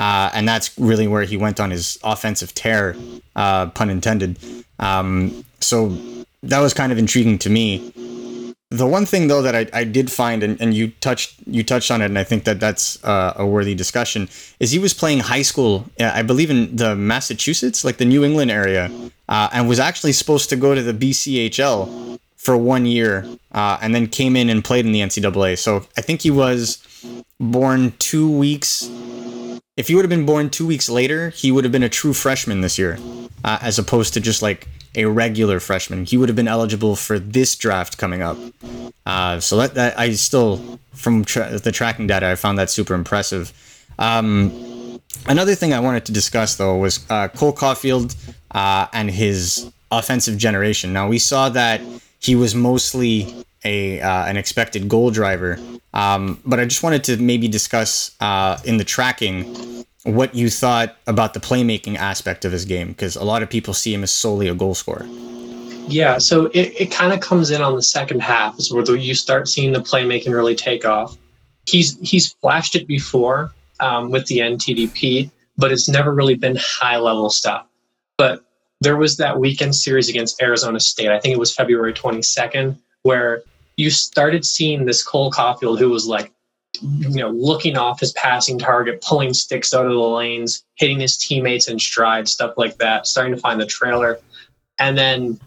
[0.01, 2.97] Uh, and that's really where he went on his offensive tear,
[3.37, 4.39] uh, pun intended.
[4.79, 5.95] Um, so
[6.43, 7.93] that was kind of intriguing to me.
[8.71, 11.91] The one thing though that I, I did find, and, and you touched you touched
[11.91, 15.19] on it, and I think that that's uh, a worthy discussion, is he was playing
[15.19, 18.91] high school, uh, I believe in the Massachusetts, like the New England area,
[19.29, 23.95] uh, and was actually supposed to go to the BCHL for one year, uh, and
[23.95, 25.59] then came in and played in the NCAA.
[25.59, 26.79] So I think he was
[27.39, 28.89] born two weeks.
[29.77, 32.13] If he would have been born two weeks later, he would have been a true
[32.13, 32.99] freshman this year,
[33.45, 36.05] uh, as opposed to just like a regular freshman.
[36.05, 38.37] He would have been eligible for this draft coming up.
[39.07, 42.95] Uh, so that, that, I still, from tra- the tracking data, I found that super
[42.95, 43.53] impressive.
[43.99, 48.17] Um, another thing I wanted to discuss though was uh, Cole Caufield
[48.51, 50.93] uh, and his offensive generation.
[50.93, 51.81] Now we saw that
[52.19, 53.33] he was mostly
[53.65, 55.59] a uh, an expected goal driver,
[55.93, 60.97] um, but I just wanted to maybe discuss uh, in the tracking what you thought
[61.07, 64.11] about the playmaking aspect of his game because a lot of people see him as
[64.11, 65.07] solely a goal scorer.
[65.89, 69.15] Yeah, so it, it kind of comes in on the second half is where you
[69.15, 71.17] start seeing the playmaking really take off.
[71.67, 76.97] He's he's flashed it before um, with the NTDP, but it's never really been high
[76.97, 77.67] level stuff.
[78.17, 78.45] But
[78.81, 81.11] there was that weekend series against Arizona State.
[81.11, 83.43] I think it was February 22nd, where
[83.81, 86.33] you started seeing this Cole Caufield who was like
[86.81, 91.17] you know, looking off his passing target, pulling sticks out of the lanes, hitting his
[91.17, 94.19] teammates in stride, stuff like that, starting to find the trailer.
[94.79, 95.41] And then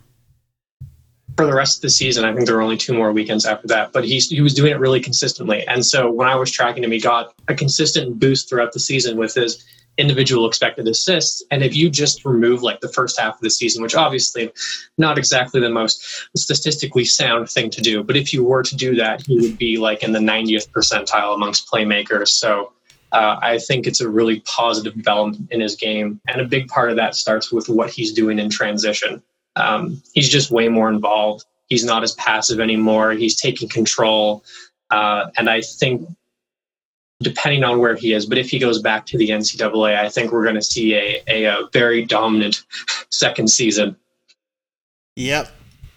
[1.38, 3.68] for the rest of the season, I think there were only two more weekends after
[3.70, 5.66] that, but he's, he was doing it really consistently.
[5.68, 9.18] And so when I was tracking him, he got a consistent boost throughout the season
[9.18, 9.66] with his
[9.98, 11.44] individual expected assists.
[11.52, 14.52] And if you just remove like the first half of the season, which obviously
[14.98, 16.04] not exactly the most
[16.36, 19.78] statistically sound thing to do, but if you were to do that, he would be
[19.78, 22.30] like in the 90th percentile amongst playmakers.
[22.30, 22.74] So
[23.12, 26.20] uh, I think it's a really positive development in his game.
[26.28, 29.22] And a big part of that starts with what he's doing in transition.
[29.56, 31.46] Um, he's just way more involved.
[31.68, 33.12] He's not as passive anymore.
[33.12, 34.44] He's taking control.
[34.90, 36.08] Uh, and I think
[37.24, 38.26] depending on where he is.
[38.26, 41.24] But if he goes back to the NCAA, I think we're going to see a,
[41.28, 42.64] a, a, very dominant
[43.10, 43.96] second season.
[45.16, 45.48] Yep.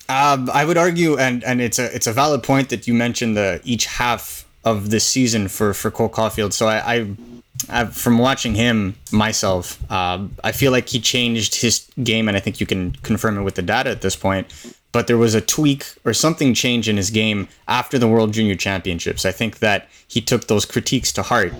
[0.09, 3.37] Um, I would argue, and, and it's a it's a valid point that you mentioned
[3.37, 6.53] the each half of this season for for Cole Caufield.
[6.53, 7.17] So I, I,
[7.69, 12.41] I from watching him myself, uh, I feel like he changed his game, and I
[12.41, 14.47] think you can confirm it with the data at this point
[14.97, 18.55] but there was a tweak or something change in his game after the World Junior
[18.55, 19.27] Championships.
[19.27, 21.53] I think that he took those critiques to heart.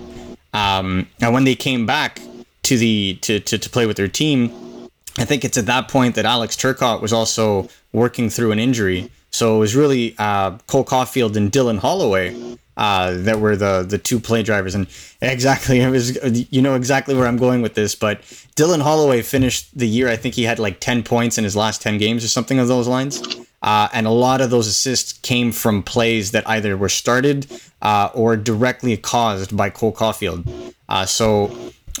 [0.55, 2.19] Um, and when they came back
[2.63, 6.15] to the to, to, to play with their team, I think it's at that point
[6.15, 9.11] that Alex Turcotte was also working through an injury.
[9.29, 13.97] So it was really uh, Cole Caufield and Dylan Holloway uh, that were the the
[13.97, 14.75] two play drivers.
[14.75, 14.87] And
[15.21, 17.95] exactly, it was you know exactly where I'm going with this.
[17.95, 18.21] But
[18.55, 20.07] Dylan Holloway finished the year.
[20.07, 22.67] I think he had like 10 points in his last 10 games or something of
[22.67, 23.21] those lines.
[23.63, 27.47] Uh, and a lot of those assists came from plays that either were started
[27.81, 30.73] uh, or directly caused by Cole Caufield.
[30.87, 31.51] Uh, so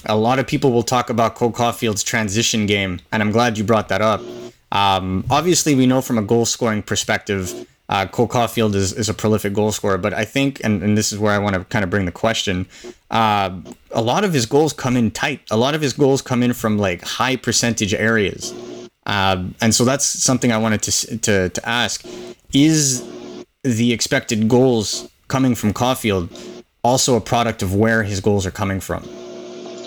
[0.05, 3.63] a lot of people will talk about Cole Caufield's transition game, and I'm glad you
[3.63, 4.21] brought that up.
[4.71, 9.13] Um, obviously, we know from a goal scoring perspective uh, Cole Caufield is, is a
[9.13, 11.83] prolific goal scorer, but I think, and, and this is where I want to kind
[11.83, 12.67] of bring the question,
[13.11, 13.57] uh,
[13.91, 15.41] a lot of his goals come in tight.
[15.51, 18.53] A lot of his goals come in from like high percentage areas.
[19.05, 22.05] Uh, and so that's something I wanted to, to, to ask.
[22.53, 23.07] Is
[23.63, 26.29] the expected goals coming from Caufield
[26.83, 29.07] also a product of where his goals are coming from?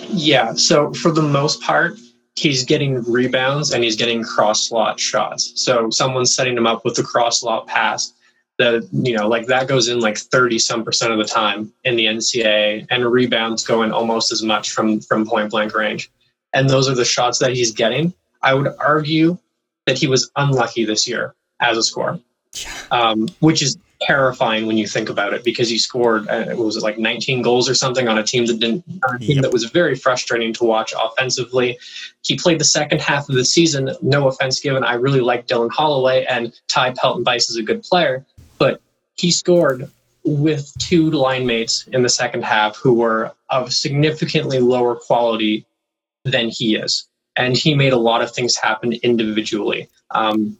[0.09, 0.53] Yeah.
[0.53, 1.97] So for the most part,
[2.35, 5.53] he's getting rebounds and he's getting cross slot shots.
[5.55, 8.13] So someone's setting him up with the cross slot pass
[8.57, 11.95] that you know like that goes in like 30 some percent of the time in
[11.95, 16.11] the NCAA and rebounds go in almost as much from from point blank range.
[16.53, 18.13] And those are the shots that he's getting.
[18.41, 19.37] I would argue
[19.85, 22.19] that he was unlucky this year as a scorer,
[22.91, 26.83] um, which is terrifying when you think about it because he scored uh, was it
[26.83, 29.43] like 19 goals or something on a team that didn't a team yep.
[29.43, 31.77] that was very frustrating to watch offensively.
[32.23, 33.91] He played the second half of the season.
[34.01, 37.83] No offense given, I really like Dylan Holloway and Ty Pelton Byce is a good
[37.83, 38.25] player,
[38.57, 38.81] but
[39.15, 39.89] he scored
[40.23, 45.65] with two line mates in the second half who were of significantly lower quality
[46.25, 47.07] than he is.
[47.35, 49.89] And he made a lot of things happen individually.
[50.11, 50.57] Um,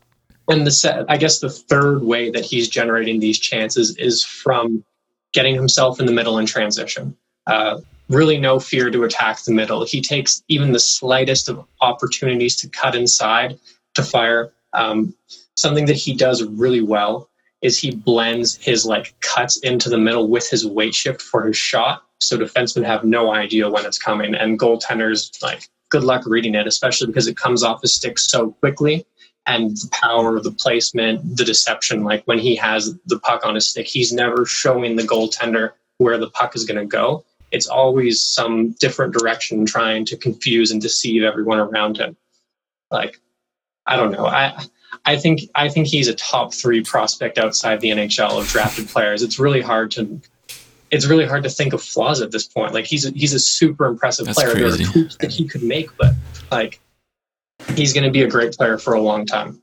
[0.52, 4.84] and the set, I guess the third way that he's generating these chances is from
[5.32, 7.16] getting himself in the middle in transition.
[7.48, 9.86] Uh, really no fear to attack the middle.
[9.86, 13.58] He takes even the slightest of opportunities to cut inside
[13.94, 14.52] to fire.
[14.74, 15.16] Um,
[15.56, 17.30] something that he does really well
[17.62, 21.56] is he blends his like cuts into the middle with his weight shift for his
[21.56, 22.04] shot.
[22.20, 26.68] So defensemen have no idea when it's coming, and goaltenders like good luck reading it,
[26.68, 29.06] especially because it comes off his stick so quickly.
[29.48, 32.04] And the power, the placement, the deception.
[32.04, 36.18] Like when he has the puck on his stick, he's never showing the goaltender where
[36.18, 37.26] the puck is going to go.
[37.52, 42.16] It's always some different direction, trying to confuse and deceive everyone around him.
[42.92, 43.20] Like,
[43.86, 44.26] I don't know.
[44.26, 44.58] I
[45.06, 49.24] I think I think he's a top three prospect outside the NHL of drafted players.
[49.24, 50.22] It's really hard to
[50.92, 52.74] it's really hard to think of flaws at this point.
[52.74, 54.54] Like he's a, he's a super impressive That's player.
[54.54, 54.84] crazy.
[54.84, 56.14] There are tweaks that he could make, but
[56.52, 56.80] like
[57.76, 59.62] he's going to be a great player for a long time.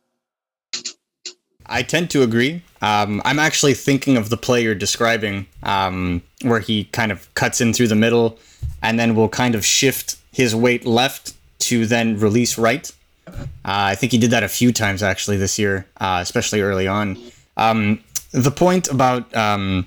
[1.66, 2.62] I tend to agree.
[2.80, 7.60] Um, I'm actually thinking of the play you're describing, um, where he kind of cuts
[7.60, 8.38] in through the middle,
[8.82, 12.90] and then will kind of shift his weight left to then release right.
[13.26, 13.32] Uh,
[13.64, 17.18] I think he did that a few times actually this year, uh, especially early on.
[17.56, 19.86] Um, the point about um,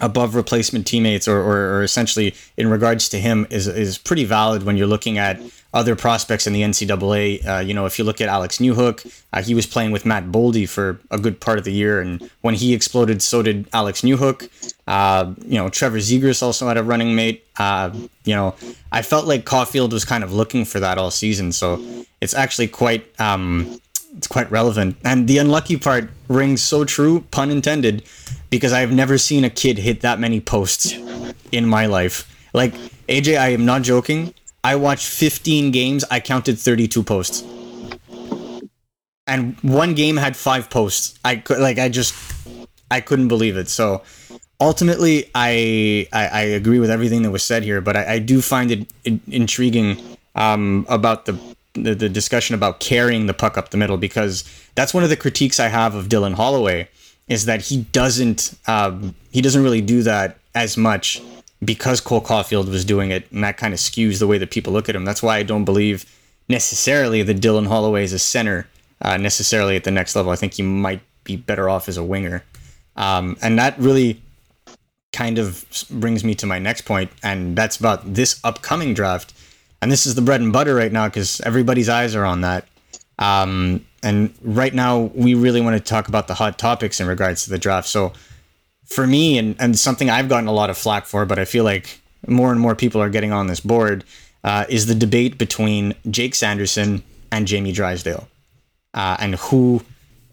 [0.00, 4.62] above replacement teammates, or, or, or essentially in regards to him, is is pretty valid
[4.62, 5.40] when you're looking at
[5.72, 7.46] other prospects in the NCAA.
[7.46, 10.26] Uh, you know, if you look at Alex Newhook, uh, he was playing with Matt
[10.26, 14.02] Boldy for a good part of the year, and when he exploded, so did Alex
[14.02, 14.48] Newhook.
[14.86, 17.44] Uh, you know, Trevor Zegras also had a running mate.
[17.58, 17.90] Uh,
[18.24, 18.54] you know,
[18.90, 21.82] I felt like Caufield was kind of looking for that all season, so
[22.20, 23.80] it's actually quite um,
[24.16, 24.96] it's quite relevant.
[25.04, 28.02] And the unlucky part rings so true, pun intended,
[28.50, 30.92] because I've never seen a kid hit that many posts
[31.52, 32.26] in my life.
[32.52, 32.74] Like
[33.08, 34.34] AJ, I am not joking.
[34.62, 36.04] I watched 15 games.
[36.10, 37.44] I counted 32 posts,
[39.26, 41.18] and one game had five posts.
[41.24, 42.14] I could like I just
[42.90, 43.68] I couldn't believe it.
[43.68, 44.02] So
[44.60, 48.42] ultimately, I I, I agree with everything that was said here, but I, I do
[48.42, 49.96] find it in- intriguing
[50.34, 51.38] um, about the,
[51.74, 54.44] the the discussion about carrying the puck up the middle because
[54.74, 56.88] that's one of the critiques I have of Dylan Holloway
[57.28, 61.22] is that he doesn't um, he doesn't really do that as much
[61.64, 64.72] because Cole Caufield was doing it, and that kind of skews the way that people
[64.72, 65.04] look at him.
[65.04, 66.04] That's why I don't believe
[66.48, 68.66] necessarily that Dylan Holloway is a center
[69.02, 70.32] uh, necessarily at the next level.
[70.32, 72.44] I think he might be better off as a winger,
[72.96, 74.20] um, and that really
[75.12, 79.34] kind of brings me to my next point, and that's about this upcoming draft.
[79.82, 82.66] And this is the bread and butter right now because everybody's eyes are on that.
[83.18, 87.44] Um, and right now, we really want to talk about the hot topics in regards
[87.44, 87.88] to the draft.
[87.88, 88.12] So,
[88.90, 91.64] for me, and, and something I've gotten a lot of flack for, but I feel
[91.64, 94.04] like more and more people are getting on this board,
[94.44, 98.28] uh, is the debate between Jake Sanderson and Jamie Drysdale,
[98.92, 99.82] uh, and who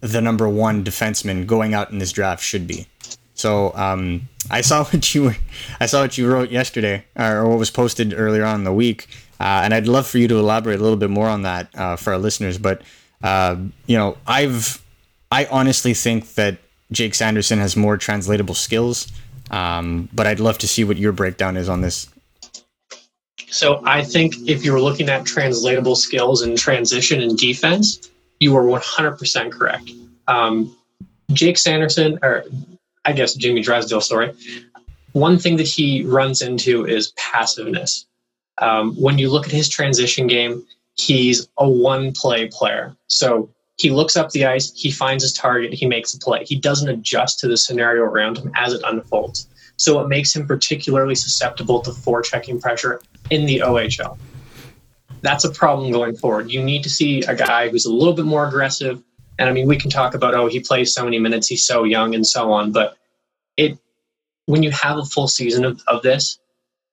[0.00, 2.86] the number one defenseman going out in this draft should be.
[3.34, 5.36] So um, I saw what you were,
[5.80, 9.06] I saw what you wrote yesterday, or what was posted earlier on in the week,
[9.38, 11.94] uh, and I'd love for you to elaborate a little bit more on that uh,
[11.94, 12.58] for our listeners.
[12.58, 12.82] But
[13.22, 14.82] uh, you know, I've,
[15.30, 16.58] I honestly think that
[16.90, 19.12] Jake Sanderson has more translatable skills,
[19.50, 22.08] um, but I'd love to see what your breakdown is on this.
[23.50, 28.52] So I think if you were looking at translatable skills and transition and defense, you
[28.52, 29.90] were 100% correct.
[30.26, 30.76] Um,
[31.32, 32.44] Jake Sanderson, or
[33.04, 34.34] I guess Jamie Drysdale, sorry.
[35.12, 38.06] One thing that he runs into is passiveness.
[38.58, 42.96] Um, when you look at his transition game, he's a one play player.
[43.08, 46.44] So he looks up the ice, he finds his target, he makes a play.
[46.44, 49.48] He doesn't adjust to the scenario around him as it unfolds.
[49.76, 54.18] So it makes him particularly susceptible to forechecking pressure in the OHL.
[55.22, 56.50] That's a problem going forward.
[56.50, 59.00] You need to see a guy who's a little bit more aggressive.
[59.38, 61.84] And I mean, we can talk about, oh, he plays so many minutes, he's so
[61.84, 62.72] young, and so on.
[62.72, 62.96] But
[63.56, 63.78] it,
[64.46, 66.40] when you have a full season of, of this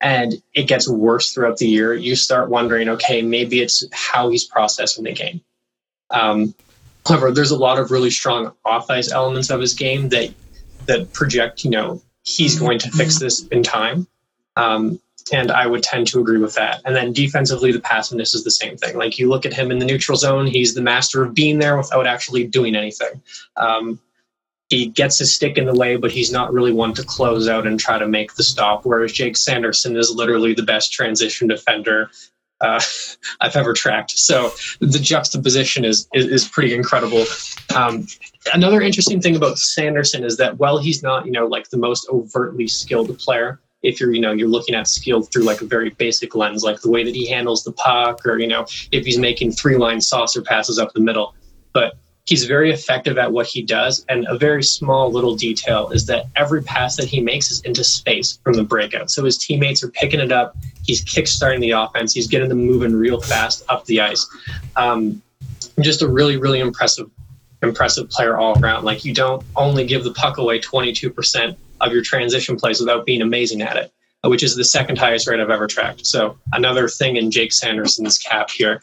[0.02, 4.44] and it gets worse throughout the year, you start wondering, okay, maybe it's how he's
[4.44, 5.42] processing the game.
[6.12, 6.54] Um,
[7.08, 10.34] however, there's a lot of really strong off ice elements of his game that
[10.86, 14.08] that project, you know, he's going to fix this in time.
[14.56, 15.00] Um,
[15.32, 16.82] and I would tend to agree with that.
[16.86, 18.96] And then defensively, the passiveness is the same thing.
[18.96, 21.78] Like you look at him in the neutral zone, he's the master of being there
[21.78, 23.22] without actually doing anything.
[23.58, 24.00] Um,
[24.70, 27.68] he gets his stick in the way, but he's not really one to close out
[27.68, 28.86] and try to make the stop.
[28.86, 32.10] Whereas Jake Sanderson is literally the best transition defender
[32.62, 32.82] uh,
[33.42, 34.12] I've ever tracked.
[34.12, 37.26] So the juxtaposition is is, is pretty incredible.
[37.76, 38.08] Um,
[38.54, 42.08] another interesting thing about Sanderson is that while he's not, you know, like the most
[42.10, 45.92] overtly skilled player, if you're, you know, you're looking at skill through like a very
[45.92, 49.20] basic lens, like the way that he handles the puck, or you know, if he's
[49.20, 51.36] making three line saucer passes up the middle,
[51.74, 54.04] but he's very effective at what he does.
[54.10, 57.84] And a very small little detail is that every pass that he makes is into
[57.84, 59.12] space from the breakout.
[59.12, 60.58] So his teammates are picking it up.
[60.84, 62.14] He's kickstarting the offense.
[62.14, 64.28] He's getting them moving real fast up the ice.
[64.76, 65.22] Um,
[65.82, 67.10] just a really, really impressive,
[67.62, 68.86] impressive player all around.
[68.86, 73.22] Like you don't only give the puck away 22% of your transition plays without being
[73.22, 73.92] amazing at it,
[74.24, 76.08] which is the second highest rate I've ever tracked.
[76.08, 78.82] So another thing in Jake Sanderson's cap here.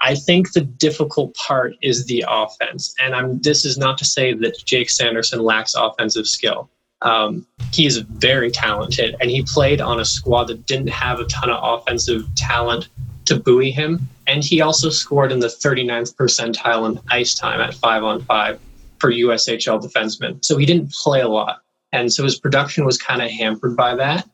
[0.00, 3.40] I think the difficult part is the offense, and I'm.
[3.40, 6.70] This is not to say that Jake Sanderson lacks offensive skill.
[7.02, 11.26] Um, he is very talented, and he played on a squad that didn't have a
[11.26, 12.88] ton of offensive talent
[13.26, 14.08] to buoy him.
[14.26, 18.58] And he also scored in the 39th percentile in ice time at five on five
[18.98, 20.44] for USHL defensemen.
[20.44, 23.94] So he didn't play a lot, and so his production was kind of hampered by
[23.96, 24.28] that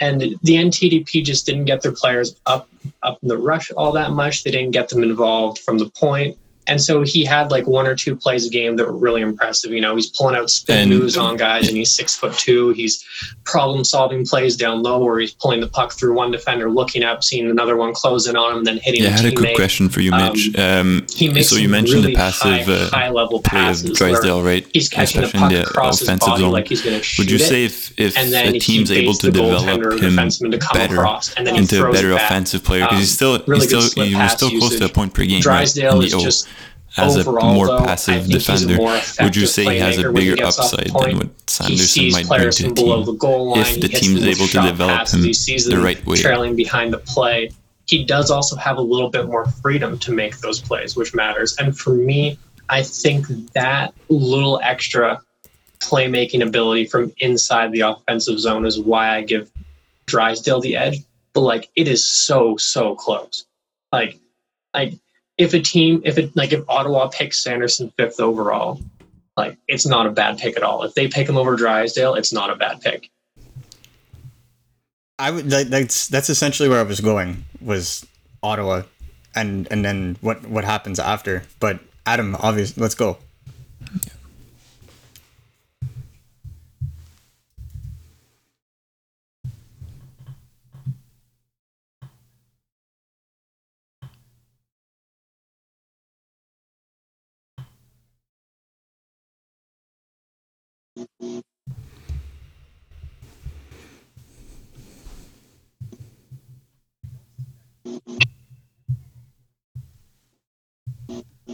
[0.00, 2.68] and the NTDP just didn't get their players up
[3.02, 4.44] up in the rush all that much.
[4.44, 6.36] They didn't get them involved from the point.
[6.66, 9.70] And so he had like one or two plays a game that were really impressive.
[9.70, 12.70] You know, he's pulling out spin moves on guys, and he's six foot two.
[12.70, 13.04] He's
[13.44, 17.22] problem solving plays down low, where he's pulling the puck through one defender, looking up,
[17.22, 19.88] seeing another one closing on him, and then hitting Yeah, I had a quick question
[19.90, 20.56] for you, Mitch.
[20.58, 23.66] Um, He makes so you mentioned really the passive high, uh, high level play of
[23.66, 24.00] passes.
[24.00, 24.66] where Drysdale, right?
[24.72, 26.50] He's catching the Especially puck in the across his body zone.
[26.52, 29.12] like he's going to shoot Would you say if, if and then a team's able
[29.14, 29.68] to the develop
[30.00, 32.22] him to come better across, and then he into a better back.
[32.30, 34.80] offensive player because Um, he's still really he's still he was still close to a
[34.80, 34.92] usage.
[34.94, 36.48] point per game Drysdale right, is just
[36.96, 38.76] as overall, a more though, passive think he's a defender.
[38.76, 41.50] more Would you say he has a playmaker when he bigger the upside than what
[41.50, 43.06] Sanderson might bring to below team?
[43.06, 43.60] the goal line.
[43.60, 46.16] if the team is able to develop passes, him he sees the right way.
[46.16, 47.50] trailing behind the play.
[47.86, 51.56] He does also have a little bit more freedom to make those plays, which matters.
[51.58, 52.38] And for me,
[52.68, 55.20] I think that little extra
[55.80, 59.50] playmaking ability from inside the offensive zone is why I give
[60.06, 60.98] Drysdale the edge.
[61.32, 63.44] But like, it is so so close.
[63.92, 64.18] Like,
[64.72, 64.94] like
[65.38, 68.80] if a team, if it like if Ottawa picks Sanderson fifth overall,
[69.36, 70.82] like it's not a bad pick at all.
[70.84, 73.10] If they pick him over Drysdale, it's not a bad pick.
[75.18, 78.06] I would like that's that's essentially where I was going was
[78.42, 78.82] Ottawa,
[79.34, 81.42] and and then what what happens after.
[81.60, 83.18] But Adam, obviously, let's go.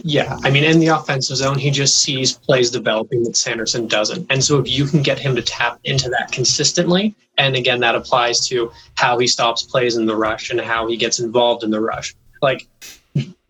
[0.03, 4.25] Yeah, I mean, in the offensive zone, he just sees plays developing that Sanderson doesn't.
[4.31, 7.95] And so, if you can get him to tap into that consistently, and again, that
[7.95, 11.71] applies to how he stops plays in the rush and how he gets involved in
[11.71, 12.15] the rush.
[12.41, 12.67] Like,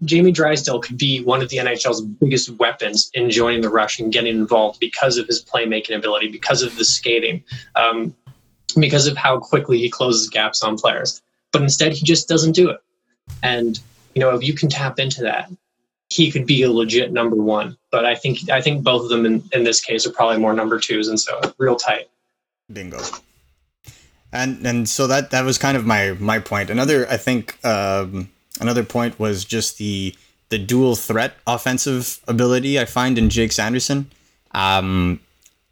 [0.04, 4.12] Jamie Drysdale could be one of the NHL's biggest weapons in joining the rush and
[4.12, 7.44] getting involved because of his playmaking ability, because of the skating,
[7.76, 8.16] um,
[8.80, 11.22] because of how quickly he closes gaps on players.
[11.52, 12.80] But instead, he just doesn't do it.
[13.44, 13.80] And,
[14.16, 15.52] you know, if you can tap into that,
[16.12, 17.78] he could be a legit number one.
[17.90, 20.54] But I think I think both of them in, in this case are probably more
[20.54, 22.10] number twos, and so real tight.
[22.72, 23.00] Bingo.
[24.34, 26.70] And and so that that was kind of my my point.
[26.70, 30.14] Another I think um, another point was just the
[30.50, 34.12] the dual threat offensive ability I find in Jake Sanderson.
[34.54, 35.22] Um,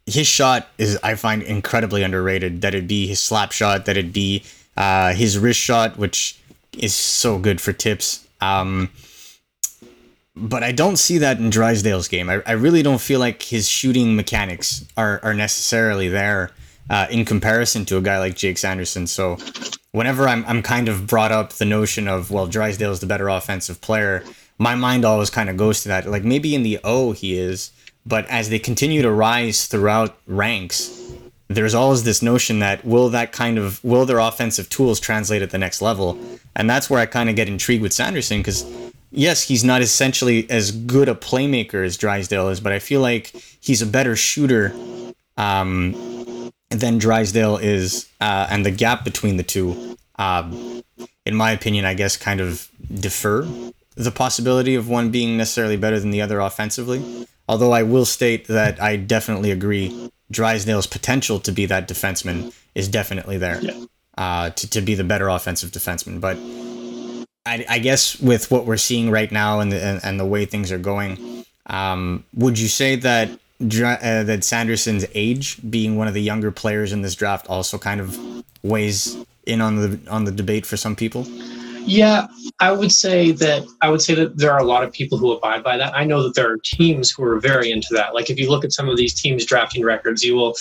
[0.06, 2.62] his shot is I find incredibly underrated.
[2.62, 4.42] That it be his slap shot, that it be
[4.76, 6.38] uh, his wrist shot, which
[6.78, 8.26] is so good for tips.
[8.40, 8.90] Um,
[10.36, 12.30] but I don't see that in Drysdale's game.
[12.30, 16.50] I, I really don't feel like his shooting mechanics are, are necessarily there
[16.88, 19.06] uh, in comparison to a guy like Jake Sanderson.
[19.06, 19.36] So
[19.92, 23.80] whenever I'm, I'm kind of brought up the notion of, well, Drysdale's the better offensive
[23.80, 24.24] player,
[24.58, 26.06] my mind always kind of goes to that.
[26.06, 27.72] Like maybe in the O he is,
[28.06, 30.96] but as they continue to rise throughout ranks,
[31.50, 35.50] there's always this notion that will that kind of will their offensive tools translate at
[35.50, 36.16] the next level
[36.54, 38.64] and that's where i kind of get intrigued with sanderson because
[39.10, 43.34] yes he's not essentially as good a playmaker as drysdale is but i feel like
[43.60, 44.72] he's a better shooter
[45.36, 50.82] um, than drysdale is uh, and the gap between the two um,
[51.24, 52.68] in my opinion i guess kind of
[53.00, 53.42] defer
[53.96, 58.46] the possibility of one being necessarily better than the other offensively although i will state
[58.46, 63.60] that i definitely agree Drysdale's potential to be that defenseman is definitely there.
[63.60, 63.84] Yeah.
[64.16, 66.20] Uh, to, to be the better offensive defenseman.
[66.20, 66.36] But
[67.46, 70.44] I, I guess with what we're seeing right now and the, and, and the way
[70.44, 76.14] things are going, um, would you say that uh, that Sanderson's age, being one of
[76.14, 78.18] the younger players in this draft, also kind of
[78.62, 79.16] weighs
[79.46, 81.26] in on the on the debate for some people?
[81.86, 82.26] Yeah,
[82.60, 85.32] I would say that I would say that there are a lot of people who
[85.32, 85.94] abide by that.
[85.96, 88.14] I know that there are teams who are very into that.
[88.14, 90.54] Like if you look at some of these teams drafting records, you will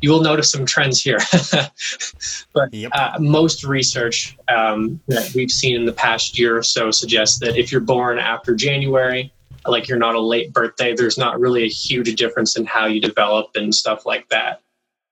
[0.00, 1.18] you will notice some trends here.
[2.52, 2.90] but Yep.
[2.94, 7.56] uh, most research um, that we've seen in the past year or so suggests that
[7.56, 9.32] if you're born after January,
[9.66, 13.00] like you're not a late birthday, there's not really a huge difference in how you
[13.00, 14.62] develop and stuff like that.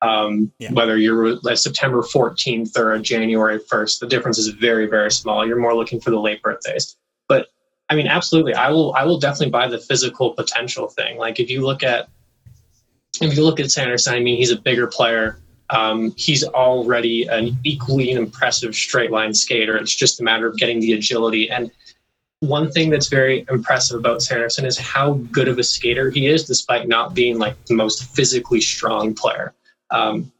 [0.01, 0.73] Um, Yeah.
[0.73, 5.47] Whether you're like September 14th or January 1st, the difference is very, very small.
[5.47, 6.97] You're more looking for the late birthdays.
[7.29, 7.49] But
[7.89, 8.95] I mean, absolutely, I will.
[8.95, 11.17] I will definitely buy the physical potential thing.
[11.19, 12.09] Like if you look at
[13.21, 15.41] if you look at Sanderson, I mean, he's a bigger player.
[15.71, 19.77] Um, he's already an equally impressive straight line skater.
[19.77, 21.51] It's just a matter of getting the agility.
[21.51, 21.71] And
[22.41, 26.45] one thing that's very impressive about Sanderson is how good of a skater he is,
[26.45, 29.53] despite not being like the most physically strong player.
[29.91, 30.32] Um,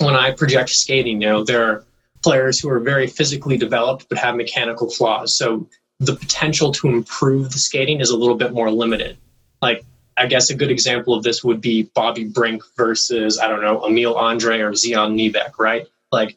[0.00, 1.84] when I project skating, you know, there are
[2.22, 5.36] players who are very physically developed but have mechanical flaws.
[5.36, 5.68] So
[6.00, 9.16] the potential to improve the skating is a little bit more limited.
[9.62, 9.84] Like
[10.16, 13.84] I guess a good example of this would be Bobby Brink versus I don't know
[13.86, 15.86] Emil Andrae or Zion Nybeck, right?
[16.12, 16.36] Like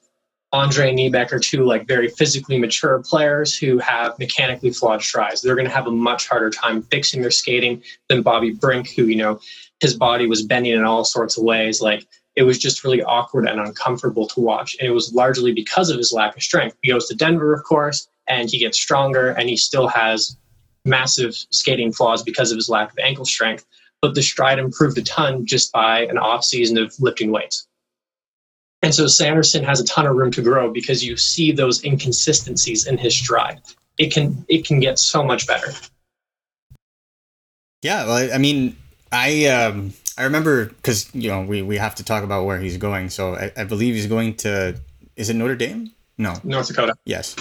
[0.54, 5.42] Andrae and Nybeck are two like very physically mature players who have mechanically flawed strides.
[5.42, 9.06] They're going to have a much harder time fixing their skating than Bobby Brink, who
[9.06, 9.40] you know
[9.80, 11.82] his body was bending in all sorts of ways.
[11.82, 12.08] Like
[12.38, 15.98] it was just really awkward and uncomfortable to watch, and it was largely because of
[15.98, 16.78] his lack of strength.
[16.84, 20.38] He goes to Denver, of course, and he gets stronger, and he still has
[20.86, 23.66] massive skating flaws because of his lack of ankle strength.
[24.04, 27.68] But the stride improved a ton just by an off season of lifting weights.
[28.84, 32.86] And so Sanderson has a ton of room to grow because you see those inconsistencies
[32.86, 33.62] in his stride.
[33.98, 35.74] It can it can get so much better.
[37.82, 38.78] Yeah, well, I- I mean,
[39.12, 42.78] I um, I remember because you know we, we have to talk about where he's
[42.78, 43.10] going.
[43.10, 44.80] So I, I believe he's going to
[45.16, 45.92] is it Notre Dame?
[46.18, 46.96] No, North Dakota.
[47.06, 47.36] yes,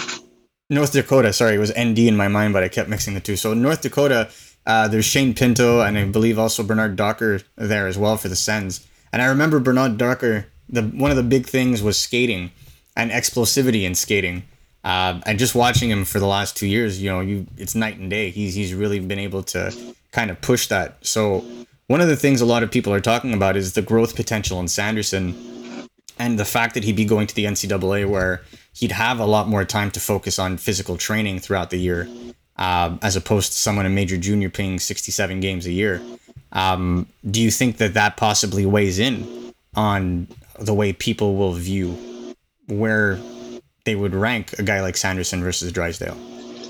[0.69, 1.33] North Dakota.
[1.33, 3.35] Sorry, it was ND in my mind, but I kept mixing the two.
[3.35, 4.29] So North Dakota,
[4.65, 8.35] uh, there's Shane Pinto, and I believe also Bernard Docker there as well for the
[8.35, 8.85] Sens.
[9.11, 10.47] And I remember Bernard Docker.
[10.69, 12.51] The one of the big things was skating
[12.95, 14.43] and explosivity in skating.
[14.83, 17.97] Uh, and just watching him for the last two years, you know, you it's night
[17.97, 18.29] and day.
[18.29, 19.73] He's he's really been able to
[20.17, 20.97] kind of push that.
[21.05, 21.45] So
[21.85, 24.59] one of the things a lot of people are talking about is the growth potential
[24.59, 25.35] in Sanderson,
[26.17, 28.41] and the fact that he'd be going to the NCAA where
[28.73, 32.09] he'd have a lot more time to focus on physical training throughout the year,
[32.55, 36.01] um, as opposed to someone in major junior playing 67 games a year.
[36.51, 41.95] Um, do you think that that possibly weighs in on the way people will view
[42.65, 43.19] where
[43.85, 46.17] they would rank a guy like Sanderson versus Drysdale?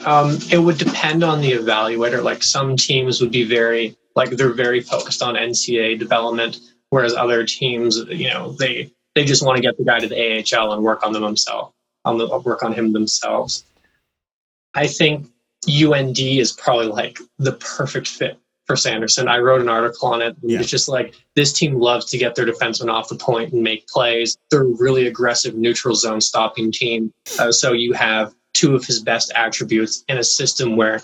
[0.06, 2.24] Um, it would depend on the evaluator.
[2.24, 7.46] Like some teams would be very like they're very focused on NCA development, whereas other
[7.46, 10.84] teams, you know, they they just want to get the guy to the AHL and
[10.84, 11.74] work on them themselves,
[12.06, 13.64] on the work on him themselves.
[14.74, 15.28] I think
[15.68, 19.28] UND is probably like the perfect fit for Sanderson.
[19.28, 20.36] I wrote an article on it.
[20.42, 20.60] Yeah.
[20.60, 23.88] It's just like this team loves to get their defensemen off the point and make
[23.88, 24.38] plays.
[24.52, 27.14] They're a really aggressive neutral zone stopping team.
[27.40, 31.02] Uh, so you have two of his best attributes in a system where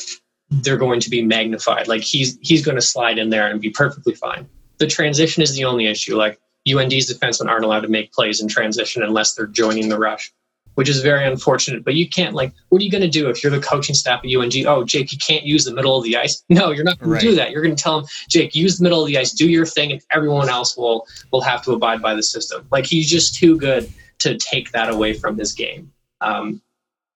[0.49, 1.87] they're going to be magnified.
[1.87, 4.47] Like he's he's going to slide in there and be perfectly fine.
[4.77, 6.15] The transition is the only issue.
[6.15, 10.31] Like UND's defensemen aren't allowed to make plays in transition unless they're joining the rush,
[10.75, 11.83] which is very unfortunate.
[11.83, 14.21] But you can't like, what are you going to do if you're the coaching staff
[14.23, 14.53] at UND?
[14.67, 16.43] Oh, Jake, you can't use the middle of the ice.
[16.49, 17.21] No, you're not going Right.
[17.21, 17.51] to do that.
[17.51, 19.91] You're going to tell him, Jake, use the middle of the ice, do your thing,
[19.91, 22.65] and everyone else will will have to abide by the system.
[22.71, 25.91] Like he's just too good to take that away from his game.
[26.21, 26.61] Um,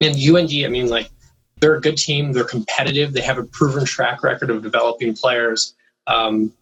[0.02, 1.10] and UND, I mean, like
[1.60, 2.34] they're a good team.
[2.34, 3.14] They're competitive.
[3.14, 5.76] They have a proven track record of developing players.
[6.06, 6.54] Um,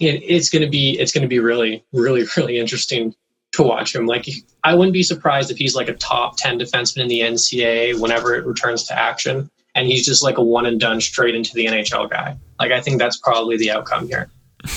[0.00, 3.14] it, it's going to be it's going to be really really really interesting
[3.52, 4.06] to watch him.
[4.06, 4.26] Like
[4.64, 8.34] I wouldn't be surprised if he's like a top ten defenseman in the NCAA whenever
[8.34, 11.66] it returns to action, and he's just like a one and done straight into the
[11.66, 12.36] NHL guy.
[12.58, 14.30] Like I think that's probably the outcome here.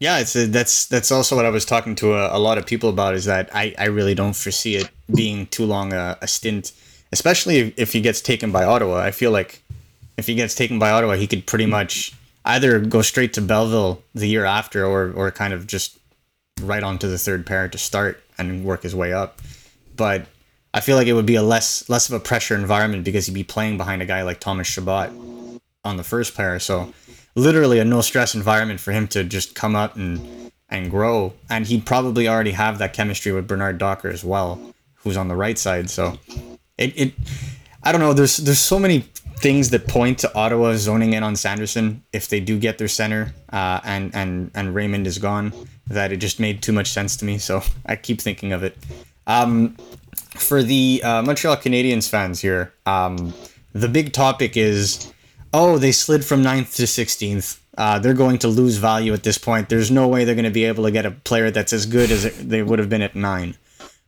[0.00, 2.66] Yeah, it's a, that's that's also what I was talking to a, a lot of
[2.66, 3.14] people about.
[3.14, 6.72] Is that I, I really don't foresee it being too long a, a stint,
[7.12, 9.00] especially if, if he gets taken by Ottawa.
[9.00, 9.62] I feel like
[10.16, 14.02] if he gets taken by Ottawa, he could pretty much either go straight to Belleville
[14.14, 15.98] the year after, or or kind of just
[16.60, 19.40] right onto the third pair to start and work his way up.
[19.96, 20.26] But
[20.72, 23.34] I feel like it would be a less less of a pressure environment because he'd
[23.34, 25.10] be playing behind a guy like Thomas Chabot
[25.84, 26.58] on the first pair.
[26.58, 26.92] So
[27.34, 31.34] literally a no stress environment for him to just come up and and grow.
[31.48, 34.73] And he'd probably already have that chemistry with Bernard Docker as well,
[35.04, 35.88] who's on the right side.
[35.88, 36.18] So
[36.76, 37.14] it, it
[37.82, 39.00] I don't know, there's there's so many
[39.38, 43.34] things that point to Ottawa zoning in on Sanderson if they do get their center
[43.52, 45.52] uh, and and and Raymond is gone
[45.88, 47.38] that it just made too much sense to me.
[47.38, 48.76] So I keep thinking of it.
[49.26, 49.76] Um,
[50.36, 53.32] for the uh, Montreal Canadiens fans here, um,
[53.72, 55.12] the big topic is,
[55.52, 57.60] oh, they slid from 9th to 16th.
[57.76, 59.68] Uh, they're going to lose value at this point.
[59.68, 62.10] There's no way they're going to be able to get a player that's as good
[62.10, 63.56] as they would have been at nine.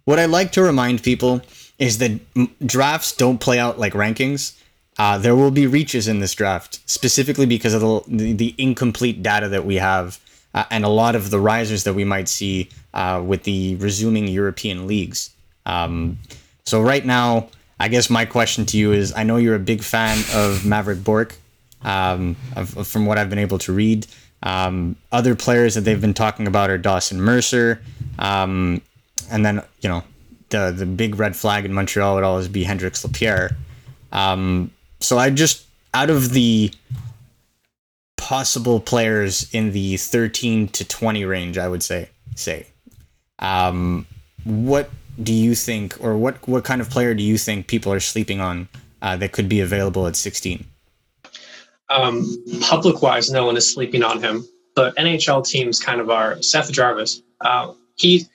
[0.07, 1.43] What I like to remind people
[1.81, 2.21] is that
[2.65, 4.57] drafts don't play out like rankings.
[4.99, 9.49] Uh, there will be reaches in this draft, specifically because of the, the, incomplete data
[9.49, 10.21] that we have
[10.55, 14.29] uh, and a lot of the risers that we might see uh, with the resuming
[14.29, 15.31] European leagues.
[15.67, 16.19] Um,
[16.65, 17.49] so, right now,
[17.81, 21.03] I guess my question to you is I know you're a big fan of Maverick
[21.03, 21.37] Bourque,
[21.83, 22.37] um,
[22.85, 24.07] from what I've been able to read.
[24.45, 27.83] Um, other players that they've been talking about are Dawson Mercer.
[28.21, 28.81] Um,
[29.31, 30.03] and then, you know,
[30.51, 33.57] the, the big red flag in Montreal would always be Hendrix Lapierre.
[34.13, 34.71] Um,
[35.01, 36.73] so I just, out of the
[38.17, 42.67] possible players in the 13 to 20 range, I would say, say,
[43.39, 44.07] um,
[44.45, 44.91] what
[45.23, 48.41] do you think, or what what kind of player do you think people are sleeping
[48.41, 48.69] on
[49.03, 50.67] uh, that could be available at 16?
[51.89, 56.43] Um, public wise, no one is sleeping on him, but NHL teams kind of are.
[56.43, 58.27] Seth Jarvis, uh, he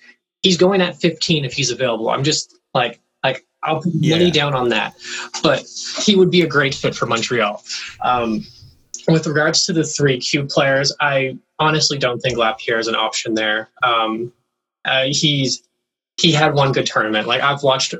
[0.41, 2.09] he's going at 15 if he's available.
[2.09, 4.31] I'm just like like I'll put money yeah.
[4.31, 4.95] down on that,
[5.43, 5.63] but
[5.99, 7.63] he would be a great fit for Montreal.
[8.01, 8.45] Um,
[9.07, 13.33] with regards to the three Q players, I honestly don't think Lapierre is an option
[13.33, 13.69] there.
[13.83, 14.33] Um,
[14.85, 15.63] uh, he's
[16.17, 17.27] he had one good tournament.
[17.27, 17.93] Like I've watched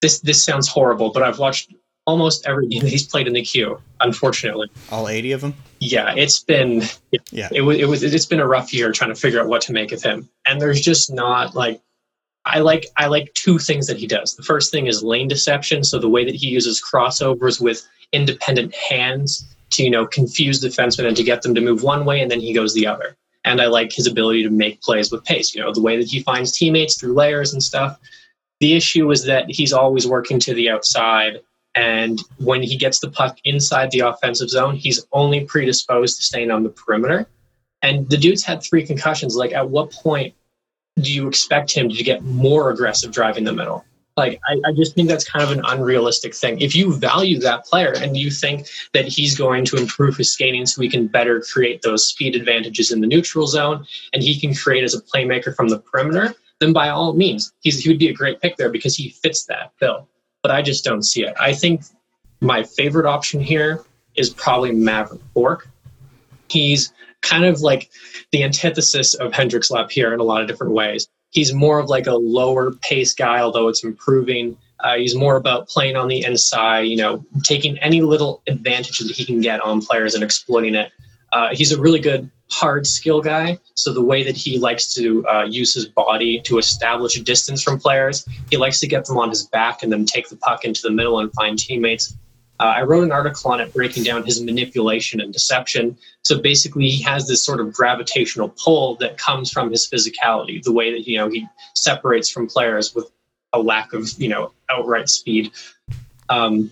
[0.00, 0.20] this.
[0.20, 1.72] This sounds horrible, but I've watched
[2.06, 3.80] almost every game he's played in the Q.
[4.00, 5.54] Unfortunately, all eighty of them.
[5.80, 6.82] Yeah, it's been
[7.30, 7.48] yeah.
[7.52, 9.72] It was it was it's been a rough year trying to figure out what to
[9.72, 10.28] make of him.
[10.46, 11.80] And there's just not like
[12.44, 14.36] I like I like two things that he does.
[14.36, 15.84] The first thing is lane deception.
[15.84, 21.06] So the way that he uses crossovers with independent hands to you know confuse defensemen
[21.06, 23.60] and to get them to move one way and then he goes the other and
[23.60, 25.54] I like his ability to make plays with pace.
[25.54, 27.98] You know, the way that he finds teammates through layers and stuff.
[28.60, 31.40] The issue is that he's always working to the outside,
[31.74, 36.50] and when he gets the puck inside the offensive zone, he's only predisposed to staying
[36.50, 37.26] on the perimeter.
[37.82, 39.36] And the dude's had three concussions.
[39.36, 40.34] Like, at what point
[41.00, 43.84] do you expect him to get more aggressive driving the middle?
[44.16, 46.60] Like, I, I, just think that's kind of an unrealistic thing.
[46.60, 50.66] If you value that player and you think that he's going to improve his skating
[50.66, 54.54] so he can better create those speed advantages in the neutral zone and he can
[54.54, 58.08] create as a playmaker from the perimeter, then by all means, he's, he would be
[58.08, 60.08] a great pick there because he fits that bill.
[60.44, 61.34] But I just don't see it.
[61.40, 61.82] I think
[62.40, 63.82] my favorite option here
[64.14, 65.68] is probably Maverick Bourque.
[66.48, 66.92] He's
[67.22, 67.90] kind of like
[68.30, 72.06] the antithesis of Hendrix Lapierre in a lot of different ways he's more of like
[72.06, 74.56] a lower pace guy, although it's improving.
[74.80, 79.10] Uh, he's more about playing on the inside, you know, taking any little advantage that
[79.10, 80.92] he can get on players and exploiting it.
[81.32, 83.58] Uh, he's a really good hard skill guy.
[83.74, 87.62] So the way that he likes to uh, use his body to establish a distance
[87.62, 90.64] from players, he likes to get them on his back and then take the puck
[90.64, 92.16] into the middle and find teammates.
[92.60, 95.98] Uh, I wrote an article on it breaking down his manipulation and deception.
[96.22, 100.72] So basically, he has this sort of gravitational pull that comes from his physicality, the
[100.72, 103.10] way that you know he separates from players with
[103.52, 105.50] a lack of you know outright speed,
[106.28, 106.70] um,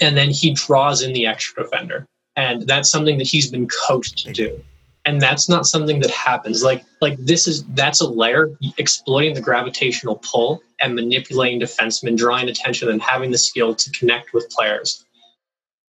[0.00, 2.06] and then he draws in the extra defender,
[2.36, 4.64] and that's something that he's been coached to do.
[5.06, 6.62] And that's not something that happens.
[6.62, 12.48] Like like this is that's a layer exploiting the gravitational pull and manipulating defensemen, drawing
[12.48, 15.04] attention, and having the skill to connect with players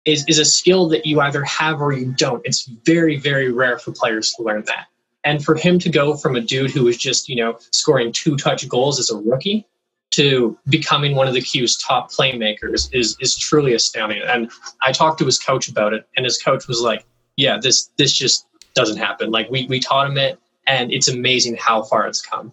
[0.04, 2.40] is, is a skill that you either have or you don't.
[2.44, 4.86] It's very, very rare for players to learn that.
[5.24, 8.36] And for him to go from a dude who was just, you know, scoring two
[8.36, 9.66] touch goals as a rookie
[10.12, 14.22] to becoming one of the Q's top playmakers is is truly astounding.
[14.22, 14.50] And
[14.80, 17.04] I talked to his coach about it, and his coach was like,
[17.36, 19.30] "Yeah, this this just doesn't happen.
[19.30, 22.52] Like we we taught him it, and it's amazing how far it's come."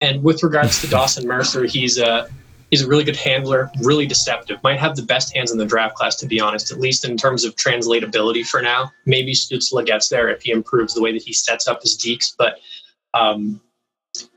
[0.00, 2.28] And with regards to Dawson Mercer, he's a
[2.72, 4.62] He's a really good handler, really deceptive.
[4.62, 7.18] Might have the best hands in the draft class, to be honest, at least in
[7.18, 8.90] terms of translatability for now.
[9.04, 12.32] Maybe Stützle gets there if he improves the way that he sets up his deeks,
[12.34, 12.60] but
[13.12, 13.60] um,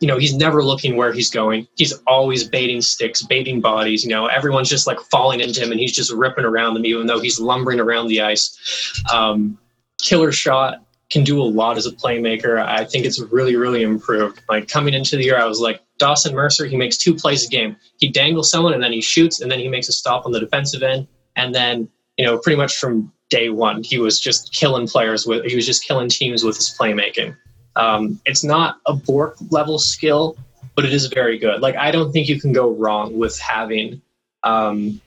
[0.01, 1.65] you know, he's never looking where he's going.
[1.77, 4.03] He's always baiting sticks, baiting bodies.
[4.03, 7.07] You know, everyone's just like falling into him, and he's just ripping around them, even
[7.07, 9.01] though he's lumbering around the ice.
[9.13, 9.57] Um,
[10.01, 10.84] killer shot
[11.15, 12.61] can do a lot as a playmaker.
[12.61, 14.41] I think it's really, really improved.
[14.49, 17.49] Like coming into the year, I was like, Dawson Mercer, he makes two plays a
[17.49, 17.77] game.
[17.99, 20.41] He dangles someone and then he shoots and then he makes a stop on the
[20.41, 21.07] defensive end.
[21.37, 21.87] And then,
[22.17, 25.65] you know, pretty much from day one, he was just killing players with, he was
[25.65, 27.33] just killing teams with his playmaking.
[27.77, 30.35] Um, it's not a Bourque level skill,
[30.75, 31.61] but it is very good.
[31.61, 34.01] Like, I don't think you can go wrong with having
[34.43, 34.99] um,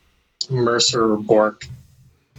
[0.49, 1.67] Mercer or Bourque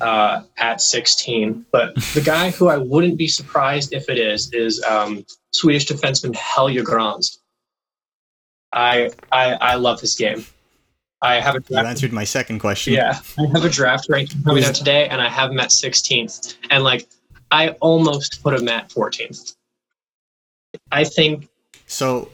[0.02, 1.66] uh, at 16.
[1.72, 6.36] But the guy who I wouldn't be surprised if it is, is um, Swedish defenseman
[6.36, 7.40] Helge Grans.
[8.72, 10.46] I I, I love his game.
[11.22, 12.94] I have a You answered my second question.
[12.94, 16.56] Yeah, I have a draft ranking coming out today, and I have him at 16th.
[16.70, 17.08] And like,
[17.52, 19.56] I almost put him at 14th.
[20.92, 21.50] I think
[21.88, 22.30] So,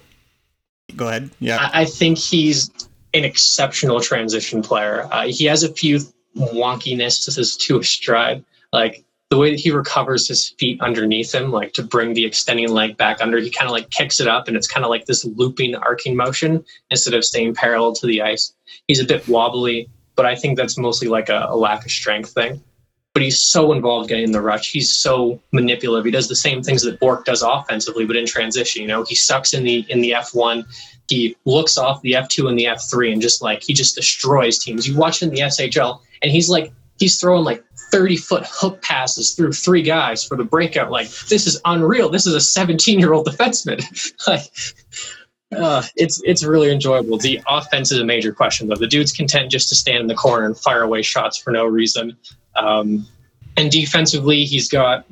[0.96, 1.32] go ahead.
[1.40, 1.58] Yeah.
[1.58, 2.70] I, I think he's
[3.14, 5.08] an exceptional transition player.
[5.12, 6.00] Uh, he has a few
[6.36, 11.74] wonkinesses to his stride, like the way that he recovers his feet underneath him, like
[11.74, 13.40] to bring the extending leg back under.
[13.40, 16.16] He kind of like kicks it up, and it's kind of like this looping, arcing
[16.16, 18.54] motion instead of staying parallel to the ice.
[18.88, 22.32] He's a bit wobbly, but I think that's mostly like a, a lack of strength
[22.32, 22.62] thing.
[23.14, 24.72] But he's so involved getting in the rush.
[24.72, 26.04] He's so manipulative.
[26.04, 28.82] He does the same things that Bourque does offensively, but in transition.
[28.82, 30.66] You know, he sucks in the in the F one.
[31.08, 33.96] He looks off the F two and the F three, and just like he just
[33.96, 34.88] destroys teams.
[34.88, 39.34] You watch in the SHL, and he's like he's throwing like 30 foot hook passes
[39.34, 40.92] through three guys for the breakout.
[40.92, 42.10] Like, this is unreal.
[42.10, 43.82] This is a 17 year old defenseman.
[44.28, 44.44] like,
[45.58, 47.18] uh, it's it's really enjoyable.
[47.18, 48.76] The offense is a major question, though.
[48.76, 51.66] The dude's content just to stand in the corner and fire away shots for no
[51.66, 52.18] reason.
[52.56, 53.08] Um,
[53.56, 55.06] and defensively, he's got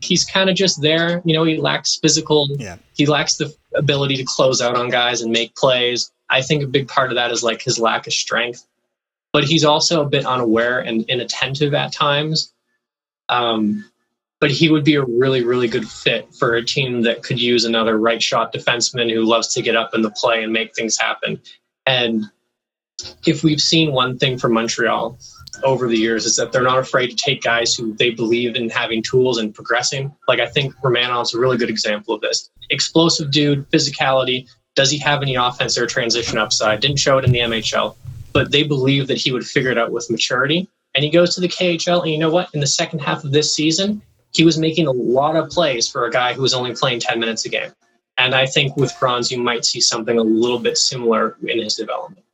[0.00, 1.22] he's kind of just there.
[1.24, 2.48] You know, he lacks physical.
[2.58, 2.76] Yeah.
[2.94, 6.10] He lacks the ability to close out on guys and make plays.
[6.28, 8.66] I think a big part of that is like his lack of strength
[9.34, 12.54] but he's also a bit unaware and inattentive at times.
[13.28, 13.84] Um,
[14.40, 17.64] but he would be a really, really good fit for a team that could use
[17.64, 20.96] another right shot defenseman who loves to get up in the play and make things
[20.96, 21.40] happen.
[21.84, 22.26] And
[23.26, 25.18] if we've seen one thing from Montreal
[25.64, 28.70] over the years is that they're not afraid to take guys who they believe in
[28.70, 30.14] having tools and progressing.
[30.28, 32.50] Like I think Romanov's a really good example of this.
[32.70, 34.48] Explosive dude, physicality.
[34.76, 36.78] Does he have any offense or transition upside?
[36.78, 37.96] Didn't show it in the MHL
[38.34, 40.68] but they believe that he would figure it out with maturity.
[40.94, 42.50] And he goes to the KHL, and you know what?
[42.52, 46.04] In the second half of this season, he was making a lot of plays for
[46.04, 47.72] a guy who was only playing 10 minutes a game.
[48.18, 51.74] And I think with Grans, you might see something a little bit similar in his
[51.74, 52.24] development.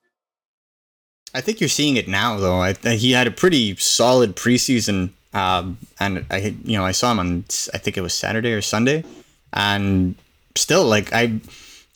[1.35, 2.61] I think you're seeing it now, though.
[2.61, 7.21] I, he had a pretty solid preseason, um, and I, you know, I saw him
[7.21, 9.05] on, I think it was Saturday or Sunday,
[9.53, 10.17] and
[10.57, 11.41] still, like I,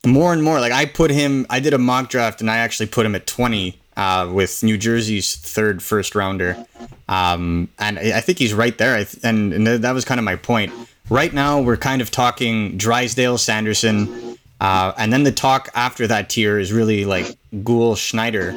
[0.06, 1.46] more and more, like I put him.
[1.50, 4.76] I did a mock draft, and I actually put him at 20 uh, with New
[4.76, 6.66] Jersey's third first rounder,
[7.08, 8.96] um, and I think he's right there.
[8.96, 10.72] Th- and, and that was kind of my point.
[11.10, 16.30] Right now, we're kind of talking Drysdale, Sanderson, uh, and then the talk after that
[16.30, 18.52] tier is really like Guhle, Schneider,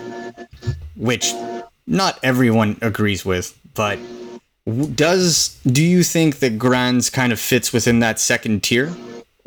[0.96, 1.34] which
[1.86, 3.58] not everyone agrees with.
[3.74, 4.00] But
[4.96, 8.96] does do you think that Grans kind of fits within that second tier,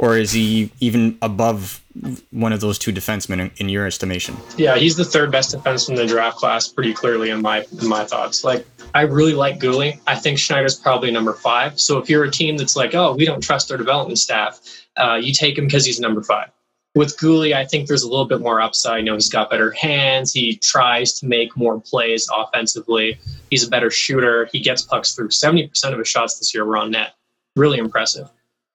[0.00, 1.84] or is he even above
[2.30, 4.34] one of those two defensemen in, in your estimation?
[4.56, 7.86] Yeah, he's the third best defenseman in the draft class, pretty clearly in my in
[7.86, 8.42] my thoughts.
[8.42, 10.00] Like, I really like Guhle.
[10.06, 11.78] I think Schneider's probably number five.
[11.78, 14.58] So if you're a team that's like, oh, we don't trust our development staff,
[14.96, 16.48] uh, you take him because he's number five.
[16.94, 19.00] With Guhle, I think there's a little bit more upside.
[19.00, 20.32] You know, he's got better hands.
[20.32, 23.18] He tries to make more plays offensively.
[23.50, 24.48] He's a better shooter.
[24.50, 25.28] He gets pucks through.
[25.28, 27.16] 70% of his shots this year were on net.
[27.54, 28.30] Really impressive.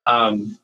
[0.05, 0.59] Um,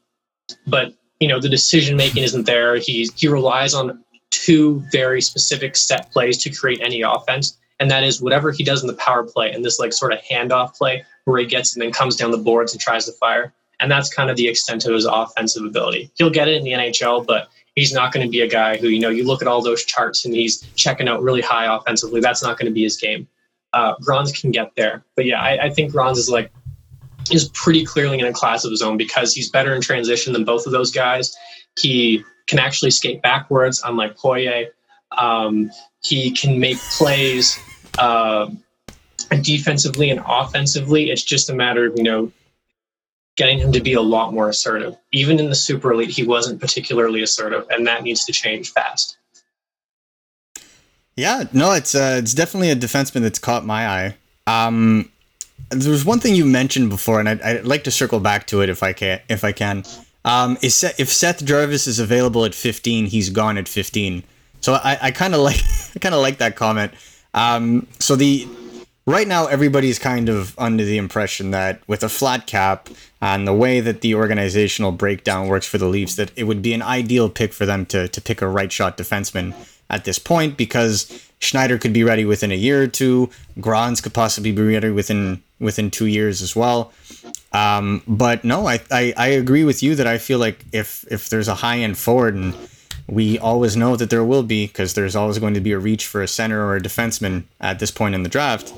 [0.67, 2.77] but you know the decision making isn't there.
[2.77, 8.03] He he relies on two very specific set plays to create any offense, and that
[8.03, 11.05] is whatever he does in the power play and this like sort of handoff play
[11.25, 13.53] where he gets and then comes down the boards and tries to fire.
[13.79, 16.11] And that's kind of the extent of his offensive ability.
[16.15, 18.87] He'll get it in the NHL, but he's not going to be a guy who
[18.87, 22.21] you know you look at all those charts and he's checking out really high offensively.
[22.21, 23.27] That's not going to be his game.
[23.73, 26.51] Uh, Grans can get there, but yeah, I, I think Grans is like
[27.33, 30.45] is pretty clearly in a class of his own because he's better in transition than
[30.45, 31.35] both of those guys.
[31.79, 34.67] He can actually skate backwards, unlike Poirier.
[35.17, 35.71] Um,
[36.03, 37.57] he can make plays
[37.97, 38.49] uh,
[39.41, 41.09] defensively and offensively.
[41.09, 42.31] It's just a matter of, you know,
[43.37, 44.95] getting him to be a lot more assertive.
[45.11, 49.17] Even in the SuperElit, he wasn't particularly assertive, and that needs to change fast.
[51.15, 54.15] Yeah, no, it's uh, it's definitely a defenseman that's caught my eye.
[54.47, 55.11] Um,
[55.69, 58.61] there was one thing you mentioned before, and I'd, I'd like to circle back to
[58.61, 59.21] it if I can.
[59.29, 59.83] If I can,
[60.25, 64.23] um, is Seth, if Seth Jarvis is available at 15, he's gone at 15.
[64.61, 65.61] So I, kind of like
[65.95, 66.93] I kind of like that comment.
[67.33, 68.47] Um, so the
[69.07, 72.89] right now everybody's kind of under the impression that with a flat cap
[73.19, 76.73] and the way that the organizational breakdown works for the Leafs, that it would be
[76.73, 79.53] an ideal pick for them to to pick a right shot defenseman
[79.89, 83.29] at this point because Schneider could be ready within a year or two.
[83.59, 86.93] Grans could possibly be ready within within two years as well.
[87.51, 91.29] Um, but no, I, I I agree with you that I feel like if if
[91.29, 92.55] there's a high end forward and
[93.07, 96.05] we always know that there will be because there's always going to be a reach
[96.05, 98.73] for a center or a defenseman at this point in the draft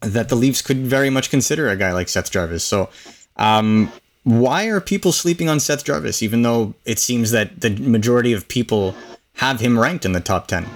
[0.00, 2.64] that the Leafs could very much consider a guy like Seth Jarvis.
[2.64, 2.88] So
[3.36, 3.92] um,
[4.24, 8.48] why are people sleeping on Seth Jarvis, even though it seems that the majority of
[8.48, 8.94] people
[9.34, 10.66] have him ranked in the top 10?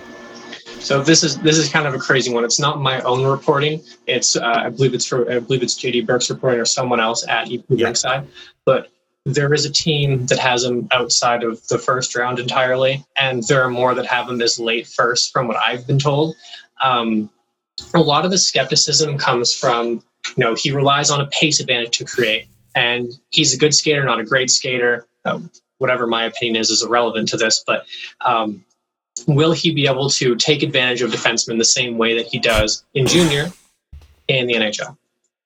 [0.84, 2.44] So this is this is kind of a crazy one.
[2.44, 3.80] It's not my own reporting.
[4.06, 7.26] It's uh, I believe it's for I believe it's JD Burke's reporting or someone else
[7.26, 8.24] at EP Yeah.
[8.66, 8.90] But
[9.24, 13.62] there is a team that has him outside of the first round entirely, and there
[13.62, 16.36] are more that have him as late first, from what I've been told.
[16.82, 17.30] Um,
[17.94, 20.02] a lot of the skepticism comes from
[20.36, 24.04] you know he relies on a pace advantage to create, and he's a good skater,
[24.04, 25.06] not a great skater.
[25.24, 25.40] Uh,
[25.78, 27.86] whatever my opinion is is irrelevant to this, but
[28.20, 28.62] um,
[29.26, 32.84] will he be able to take advantage of defensemen the same way that he does
[32.94, 33.50] in junior
[34.28, 34.96] in the NHL?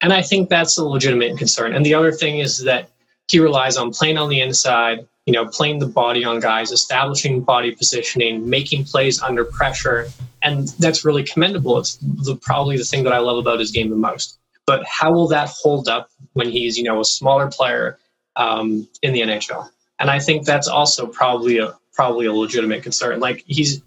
[0.00, 1.74] And I think that's a legitimate concern.
[1.74, 2.88] And the other thing is that
[3.28, 7.42] he relies on playing on the inside, you know, playing the body on guys, establishing
[7.42, 10.08] body positioning, making plays under pressure.
[10.42, 11.78] And that's really commendable.
[11.78, 14.38] It's the, probably the thing that I love about his game the most.
[14.66, 17.98] But how will that hold up when he's, you know, a smaller player
[18.36, 19.68] um, in the NHL?
[19.98, 23.18] And I think that's also probably a probably a legitimate concern.
[23.18, 23.82] Like he's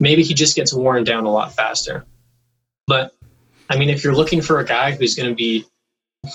[0.00, 2.06] maybe he just gets worn down a lot faster.
[2.86, 3.12] But
[3.68, 5.66] I mean, if you're looking for a guy who's going to be,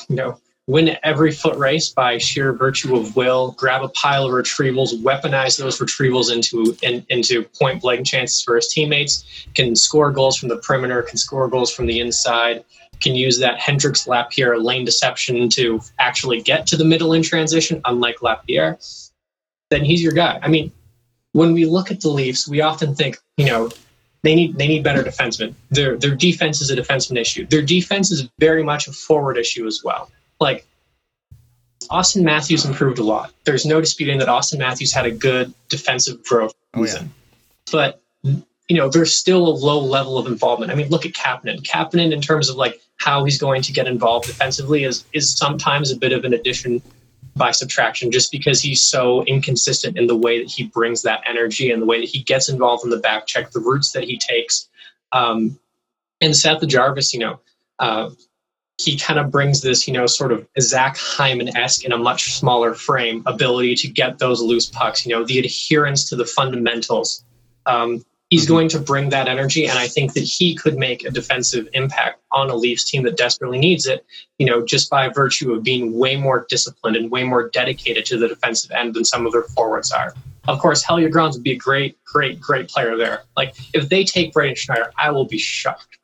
[0.07, 4.31] you know, win every foot race by sheer virtue of will, grab a pile of
[4.33, 10.11] retrievals, weaponize those retrievals into in, into point blank chances for his teammates, can score
[10.11, 12.63] goals from the perimeter, can score goals from the inside,
[13.01, 17.81] can use that Hendrix Lapierre lane deception to actually get to the middle in transition,
[17.85, 18.77] unlike Lapierre,
[19.71, 20.39] then he's your guy.
[20.43, 20.71] I mean,
[21.35, 23.69] when we look at the Leafs, we often think, you know,
[24.23, 25.53] they need they need better defensemen.
[25.69, 27.45] Their their defense is a defenseman issue.
[27.45, 30.09] Their defense is very much a forward issue as well.
[30.39, 30.65] Like
[31.89, 33.33] Austin Matthews improved a lot.
[33.43, 36.85] There's no disputing that Austin Matthews had a good defensive growth Oh, yeah.
[36.85, 37.13] season.
[37.69, 40.71] But you know, there's still a low level of involvement.
[40.71, 41.61] I mean, look at Kapanen.
[41.63, 45.91] Kapanen, in terms of like how he's going to get involved defensively, is is sometimes
[45.91, 46.81] a bit of an addition
[47.35, 51.71] by subtraction, just because he's so inconsistent in the way that he brings that energy
[51.71, 54.17] and the way that he gets involved in the back check, the routes that he
[54.17, 54.69] takes.
[55.11, 55.59] Um,
[56.21, 57.39] and Seth Jarvis, you know,
[57.79, 58.09] uh,
[58.77, 62.33] he kind of brings this, you know, sort of Zach Hyman esque in a much
[62.33, 67.23] smaller frame ability to get those loose pucks, you know, the adherence to the fundamentals.
[67.65, 68.03] Um,
[68.35, 68.53] he's mm-hmm.
[68.53, 72.21] going to bring that energy, and I think that he could make a defensive impact
[72.33, 74.05] on a Leafs team that desperately needs it,
[74.39, 78.17] you know, just by virtue of being way more disciplined and way more dedicated to
[78.17, 80.13] the defensive end than some of their forwards are.
[80.49, 83.23] Of course, Helge Grans would be a great, great, great player there.
[83.37, 85.97] Like, if they take Braden Schneider, I will be shocked.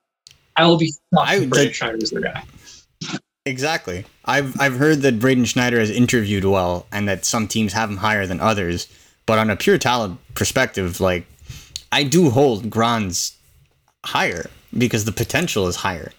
[0.55, 2.43] I will be shocked Braden Schneider is their guy.
[3.45, 4.05] Exactly.
[4.23, 7.97] I've I've heard that Braden Schneider has interviewed well and that some teams have him
[7.97, 8.88] higher than others.
[9.25, 11.25] But on a pure talent perspective, like
[11.92, 13.36] I do hold Grans
[14.06, 16.12] higher because the potential is higher.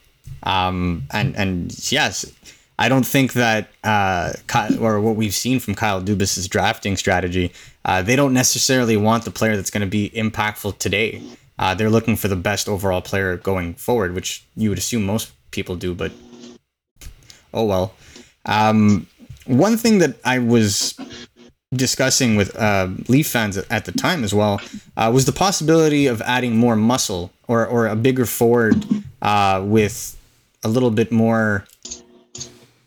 [0.43, 2.31] Um, and and yes,
[2.79, 7.53] I don't think that uh, Ky- or what we've seen from Kyle Dubas's drafting strategy,
[7.85, 11.23] uh, they don't necessarily want the player that's going to be impactful today.
[11.59, 15.33] Uh, they're looking for the best overall player going forward, which you would assume most
[15.51, 16.13] people do, but
[17.55, 17.95] oh well.
[18.47, 19.07] Um,
[19.47, 20.99] one thing that I was
[21.73, 24.61] discussing with uh, Leaf fans at the time as well
[24.97, 28.85] uh, was the possibility of adding more muscle or, or a bigger forward
[29.23, 30.19] uh, with
[30.63, 31.65] a little bit more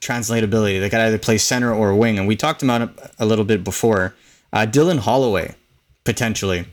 [0.02, 0.80] translatability.
[0.80, 3.64] They could either play center or wing, and we talked about it a little bit
[3.64, 4.14] before.
[4.54, 5.56] Uh, Dylan Holloway,
[6.04, 6.66] potentially,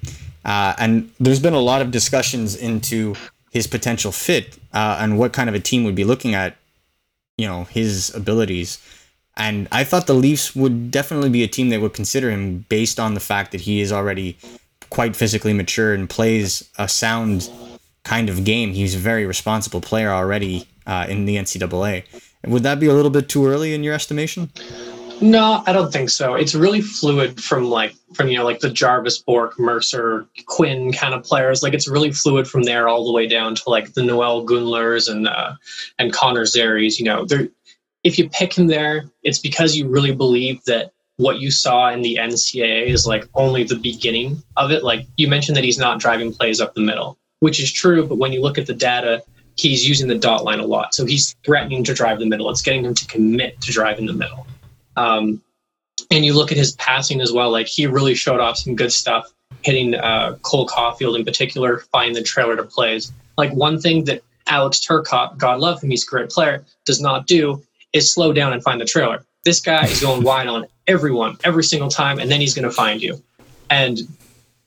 [0.45, 3.15] uh, and there's been a lot of discussions into
[3.51, 6.57] his potential fit uh, and what kind of a team would be looking at
[7.39, 8.79] you know his abilities
[9.37, 12.99] and i thought the leafs would definitely be a team that would consider him based
[13.01, 14.37] on the fact that he is already
[14.91, 17.51] quite physically mature and plays a sound
[18.05, 22.05] kind of game he's a very responsible player already uh, in the ncaa
[22.47, 24.51] would that be a little bit too early in your estimation
[25.23, 26.35] No, I don't think so.
[26.35, 31.15] It's really fluid from like from you know like the Jarvis, Bourque, Mercer, Quinn kind
[31.15, 31.63] of players.
[31.63, 35.09] Like it's really fluid from there all the way down to like the Noel Gunlers
[35.09, 35.53] and uh,
[36.01, 36.99] and Connor Zarys.
[36.99, 37.47] You know, they're
[38.05, 42.03] if you pick him there, it's because you really believe that what you saw in
[42.03, 44.83] the NCAA is like only the beginning of it.
[44.83, 48.07] Like you mentioned that he's not driving plays up the middle, which is true.
[48.07, 49.23] But when you look at the data,
[49.57, 50.95] he's using the dot line a lot.
[50.95, 52.51] So he's threatening to drive the middle.
[52.51, 54.47] It's getting him to commit to drive in the middle.
[54.97, 55.43] Um,
[56.11, 57.51] and you look at his passing as well.
[57.51, 59.33] Like he really showed off some good stuff,
[59.63, 63.13] hitting uh, Cole Caufield in particular, finding the trailer to plays.
[63.39, 67.27] Like one thing that Alex Turcotte, God love him, he's a great player, does not
[67.27, 67.63] do
[67.93, 69.25] is slow down and find the trailer.
[69.45, 72.75] This guy is going wide on everyone every single time, and then he's going to
[72.75, 73.23] find you.
[73.71, 74.01] And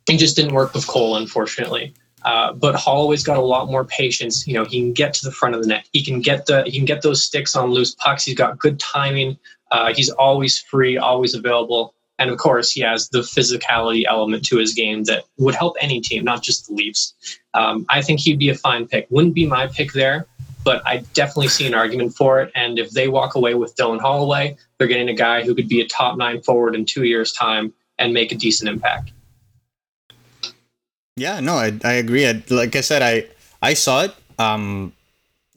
[0.10, 1.94] it just didn't work with Cole, unfortunately.
[2.24, 4.48] Uh, but Holloway's got a lot more patience.
[4.48, 5.88] You know, he can get to the front of the net.
[5.94, 8.24] He can get the he can get those sticks on loose pucks.
[8.24, 9.38] He's got good timing.
[9.72, 14.58] Uh, he's always free, always available, and of course, he has the physicality element to
[14.58, 17.14] his game that would help any team, not just the Leafs.
[17.54, 19.08] Um, I think he'd be a fine pick.
[19.10, 20.26] Wouldn't be my pick there,
[20.66, 22.52] but I definitely see an argument for it.
[22.56, 25.80] And if they walk away with Dylan Holloway, they're getting a guy who could be
[25.80, 29.14] a top nine forward in two years' time and make a decent impact.
[31.16, 32.28] Yeah, no, I, I agree.
[32.28, 33.28] I, like I said, I
[33.62, 34.16] I saw it.
[34.38, 34.92] Um,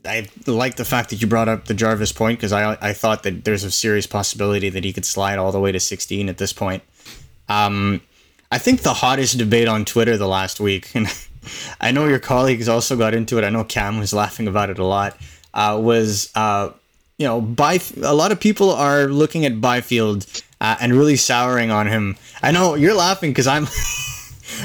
[0.04, 3.24] I like the fact that you brought up the Jarvis point because I I thought
[3.24, 6.38] that there's a serious possibility that he could slide all the way to 16 at
[6.38, 6.84] this point.
[7.48, 8.02] Um,
[8.52, 11.08] I think the hottest debate on Twitter the last week, and
[11.80, 13.44] I know your colleagues also got into it.
[13.44, 15.16] I know Cam was laughing about it a lot.
[15.54, 16.70] Uh, was uh,
[17.18, 20.26] you know, by a lot of people are looking at Byfield
[20.60, 22.16] uh, and really souring on him.
[22.42, 23.66] I know you're laughing because I'm.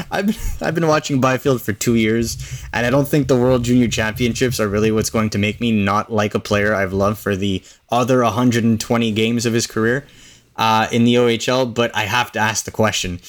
[0.10, 3.64] I've been, I've been watching Byfield for two years, and I don't think the World
[3.64, 7.20] Junior Championships are really what's going to make me not like a player I've loved
[7.20, 7.62] for the
[7.92, 10.08] other 120 games of his career
[10.56, 11.72] uh, in the OHL.
[11.72, 13.20] But I have to ask the question: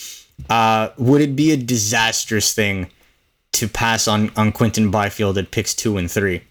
[0.48, 2.90] uh, Would it be a disastrous thing
[3.54, 6.42] to pass on on Quinton Byfield at picks two and three?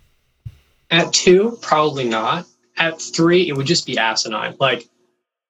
[0.90, 2.46] At two, probably not.
[2.78, 4.56] At three, it would just be asinine.
[4.60, 4.88] Like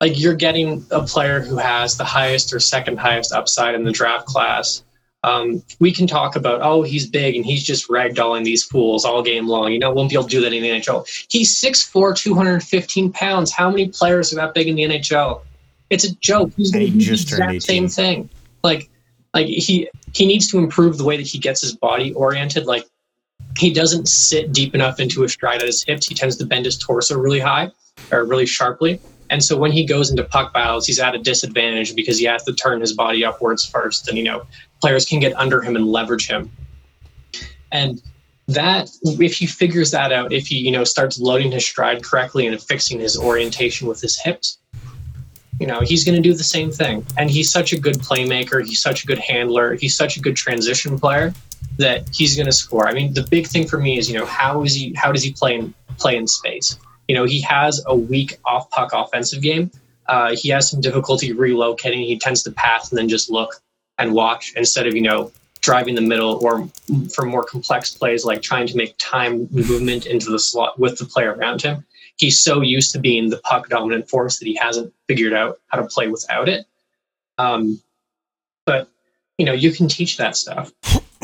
[0.01, 3.91] like you're getting a player who has the highest or second highest upside in the
[3.91, 4.83] draft class.
[5.23, 9.23] Um, we can talk about, oh, he's big and he's just ragdolling these fools all
[9.23, 9.71] game long.
[9.71, 11.07] You know, won't be able to do that in the NHL.
[11.29, 13.53] He's 6'4, 215 pounds.
[13.53, 15.41] How many players are that big in the NHL?
[15.89, 16.51] It's a joke.
[16.57, 18.29] He's going to do the exact same thing.
[18.61, 18.89] Like,
[19.33, 22.65] like he he needs to improve the way that he gets his body oriented.
[22.65, 22.85] Like,
[23.57, 26.07] he doesn't sit deep enough into his stride at his hips.
[26.07, 27.71] He tends to bend his torso really high
[28.11, 28.99] or really sharply.
[29.29, 32.43] And so when he goes into puck battles, he's at a disadvantage because he has
[32.43, 34.07] to turn his body upwards first.
[34.07, 34.45] And, you know,
[34.81, 36.51] players can get under him and leverage him.
[37.71, 38.01] And
[38.47, 42.45] that, if he figures that out, if he, you know, starts loading his stride correctly
[42.45, 44.59] and fixing his orientation with his hips,
[45.59, 47.05] you know, he's going to do the same thing.
[47.17, 48.65] And he's such a good playmaker.
[48.65, 49.75] He's such a good handler.
[49.75, 51.33] He's such a good transition player
[51.77, 52.87] that he's going to score.
[52.87, 55.23] I mean, the big thing for me is, you know, how is he, how does
[55.23, 56.77] he play in, play in space?
[57.07, 59.71] you know, he has a weak off puck offensive game.
[60.07, 62.05] Uh, he has some difficulty relocating.
[62.05, 63.61] He tends to pass and then just look
[63.97, 65.31] and watch instead of, you know,
[65.61, 66.67] driving the middle or
[67.13, 71.05] for more complex plays like trying to make time movement into the slot with the
[71.05, 71.85] player around him.
[72.17, 75.79] He's so used to being the puck dominant force that he hasn't figured out how
[75.79, 76.65] to play without it.
[77.37, 77.81] Um,
[78.65, 78.89] but
[79.37, 80.71] you know, you can teach that stuff.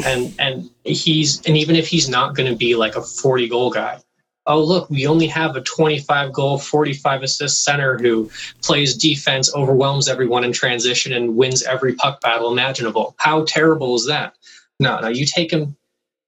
[0.06, 3.70] And and he's and even if he's not going to be like a 40 goal
[3.70, 4.02] guy,
[4.50, 8.30] oh, look, we only have a 25 goal, 45 assist center who
[8.64, 13.16] plays defense, overwhelms everyone in transition, and wins every puck battle imaginable.
[13.20, 14.34] How terrible is that?
[14.80, 15.76] No, no, you take him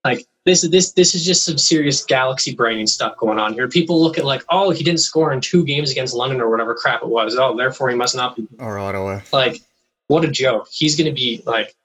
[0.05, 3.67] like this this this is just some serious galaxy brain stuff going on here.
[3.67, 6.73] People look at like, oh, he didn't score in two games against London or whatever
[6.73, 7.35] crap it was.
[7.35, 9.21] Oh, therefore he must not be or Ottawa.
[9.31, 9.61] Like,
[10.07, 10.67] what a joke.
[10.71, 11.75] He's gonna be like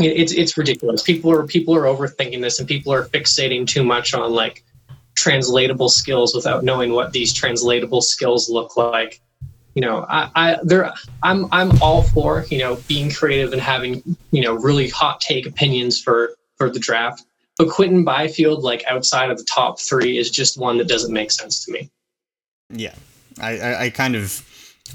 [0.00, 1.02] it's it's ridiculous.
[1.02, 4.64] People are people are overthinking this and people are fixating too much on like
[5.14, 9.20] translatable skills without knowing what these translatable skills look like.
[9.74, 14.02] You know, I, I there I'm I'm all for, you know, being creative and having,
[14.32, 17.24] you know, really hot take opinions for for the draft.
[17.56, 21.30] But Quinton Byfield, like outside of the top three, is just one that doesn't make
[21.30, 21.90] sense to me.
[22.70, 22.94] Yeah.
[23.40, 24.44] I, I, I kind of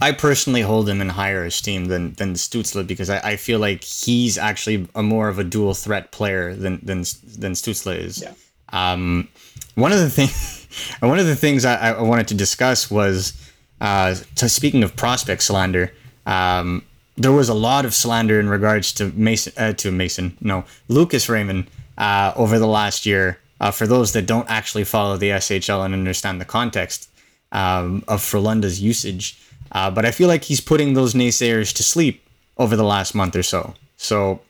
[0.02, 3.84] I personally hold him in higher esteem than than Stützle because I, I feel like
[3.84, 7.04] he's actually a more of a dual threat player than than
[7.38, 8.22] than Stützle is.
[8.22, 8.34] Yeah.
[8.74, 9.28] Um,
[9.76, 10.68] one of the things,
[11.00, 13.34] one of the things I, I, wanted to discuss was,
[13.80, 15.94] uh, to, speaking of prospect slander,
[16.26, 16.84] um,
[17.16, 21.30] there was a lot of slander in regards to Mason, uh, to Mason, no, Lucas
[21.30, 23.40] Raymond, uh, over the last year.
[23.60, 27.10] Uh, for those that don't actually follow the SHL and understand the context
[27.54, 29.40] um, of Frölunda's usage,
[29.72, 33.36] uh, but I feel like he's putting those naysayers to sleep over the last month
[33.36, 33.74] or so.
[33.96, 34.42] So,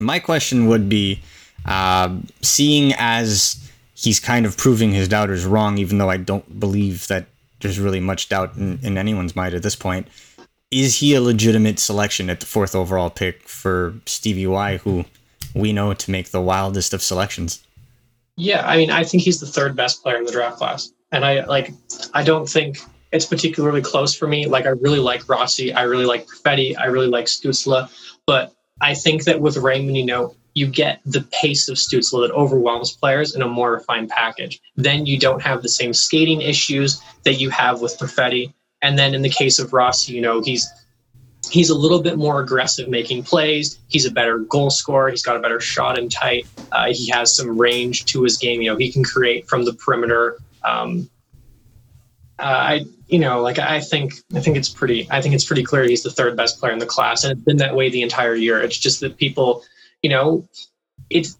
[0.00, 1.20] my question would be,
[1.66, 7.06] uh, seeing as he's kind of proving his doubters wrong, even though I don't believe
[7.08, 7.26] that
[7.60, 10.08] there's really much doubt in, in anyone's mind at this point.
[10.72, 15.04] Is he a legitimate selection at the fourth overall pick for Stevie Y, who
[15.54, 17.62] we know to make the wildest of selections?
[18.36, 21.24] Yeah, I mean, I think he's the third best player in the draft class, and
[21.24, 21.72] I like.
[22.14, 22.78] I don't think
[23.12, 24.46] it's particularly close for me.
[24.46, 27.90] Like, I really like Rossi, I really like Perfetti, I really like Stützle,
[28.26, 32.34] but I think that with Raymond, you know, you get the pace of Stützle that
[32.34, 34.60] overwhelms players in a more refined package.
[34.76, 38.54] Then you don't have the same skating issues that you have with Perfetti.
[38.82, 40.68] And then in the case of Rossi, you know, he's
[41.50, 43.78] he's a little bit more aggressive making plays.
[43.88, 45.10] He's a better goal scorer.
[45.10, 46.46] He's got a better shot in tight.
[46.70, 48.60] Uh, he has some range to his game.
[48.60, 50.38] You know, he can create from the perimeter.
[50.64, 51.08] Um,
[52.38, 55.62] uh, I, you know, like I think, I think it's pretty, I think it's pretty
[55.62, 58.02] clear he's the third best player in the class, and it's been that way the
[58.02, 58.60] entire year.
[58.60, 59.62] It's just that people,
[60.02, 60.48] you know,
[61.10, 61.36] it's.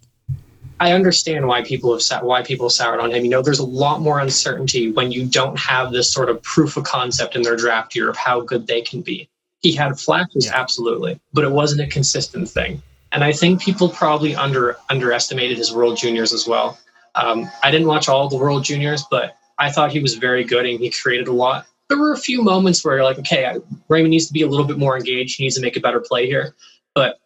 [0.83, 3.23] I understand why people have sat, why people soured on him.
[3.25, 6.77] You know, there's a lot more uncertainty when you don't have this sort of proof
[6.77, 9.29] of concept in their draft year of how good they can be.
[9.61, 10.61] He had flashes, Yeah.
[10.61, 12.83] absolutely, but it wasn't a consistent thing.
[13.13, 16.77] And I think people probably under underestimated his World Juniors as well.
[17.15, 20.67] Um, I didn't watch all the World Juniors, but I thought he was very good
[20.67, 21.65] and he created a lot.
[21.91, 23.59] There were a few moments where you're like, okay, I-
[23.89, 25.37] Raymond needs to be a little bit more engaged.
[25.37, 26.57] He needs to make a better play here.
[26.93, 27.21] But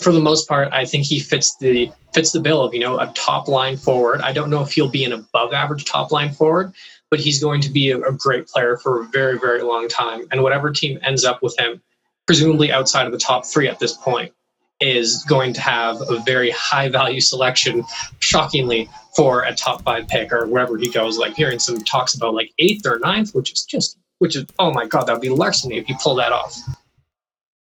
[0.00, 2.98] for the most part, I think he fits the fits the bill of you know
[2.98, 4.20] a top line forward.
[4.20, 6.72] I don't know if he'll be an above average top line forward,
[7.10, 10.26] but he's going to be a, a great player for a very very long time.
[10.30, 11.82] And whatever team ends up with him,
[12.26, 14.32] presumably outside of the top three at this point,
[14.80, 17.84] is going to have a very high value selection.
[18.20, 18.88] Shockingly,
[19.18, 21.18] for a top five pick or wherever he goes.
[21.18, 24.72] Like hearing some talks about like eighth or ninth, which is just which is oh
[24.72, 26.56] my god, that would be larceny if you pull that off.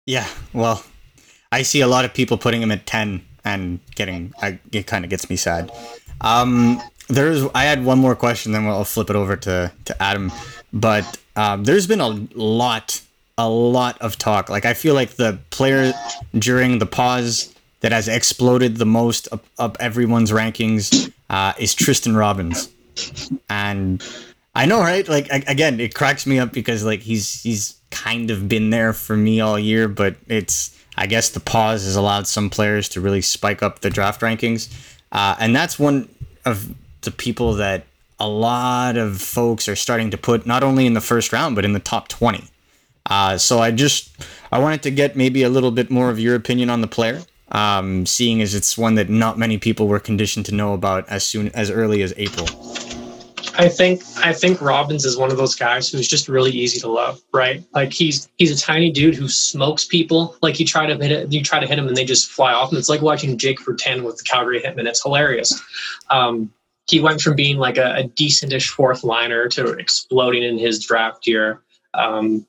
[0.05, 0.81] Yeah, well,
[1.51, 4.33] I see a lot of people putting him at ten and getting.
[4.41, 5.71] I, it kind of gets me sad.
[6.21, 7.43] Um, there's.
[7.53, 10.31] I had one more question, then I'll flip it over to to Adam.
[10.73, 13.01] But um, there's been a lot,
[13.37, 14.49] a lot of talk.
[14.49, 15.93] Like I feel like the player
[16.37, 22.15] during the pause that has exploded the most up, up everyone's rankings uh, is Tristen
[22.15, 22.69] Robins,
[23.49, 24.03] and
[24.55, 25.07] I know, right?
[25.07, 29.15] Like again, it cracks me up because like he's he's kind of been there for
[29.15, 33.21] me all year, but it's I guess the pause has allowed some players to really
[33.21, 34.69] spike up the draft rankings,
[35.11, 36.07] uh, and that's one
[36.45, 37.85] of the people that
[38.19, 41.65] a lot of folks are starting to put not only in the first round but
[41.65, 42.43] in the top twenty.
[43.07, 44.11] Uh, so I just
[44.51, 47.23] I wanted to get maybe a little bit more of your opinion on the player,
[47.51, 51.23] um, seeing as it's one that not many people were conditioned to know about as
[51.23, 52.45] soon as early as April.
[53.61, 56.87] I think I think Robins is one of those guys who's just really easy to
[56.87, 57.63] love, right?
[57.75, 60.35] Like he's he's a tiny dude who smokes people.
[60.41, 62.53] Like you try to hit it, you try to hit him and they just fly
[62.53, 62.69] off.
[62.69, 64.87] And it's like watching Jake Virtanen with the Calgary Hitmen.
[64.87, 65.61] It's hilarious.
[66.09, 66.51] Um,
[66.89, 71.27] he went from being like a, a decentish fourth liner to exploding in his draft
[71.27, 71.61] year.
[71.93, 72.47] Um,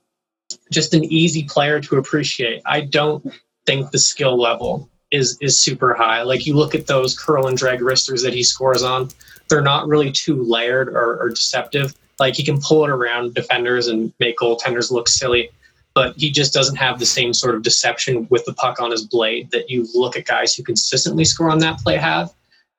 [0.71, 2.63] just an easy player to appreciate.
[2.65, 3.35] I don't
[3.67, 6.23] think the skill level is is super high.
[6.23, 9.11] Like you look at those curl and drag wristers that he scores on,
[9.53, 11.95] they're not really too layered or, or deceptive.
[12.19, 15.51] Like he can pull it around defenders and make goaltenders look silly,
[15.93, 19.05] but he just doesn't have the same sort of deception with the puck on his
[19.05, 22.33] blade that you look at guys who consistently score on that play have.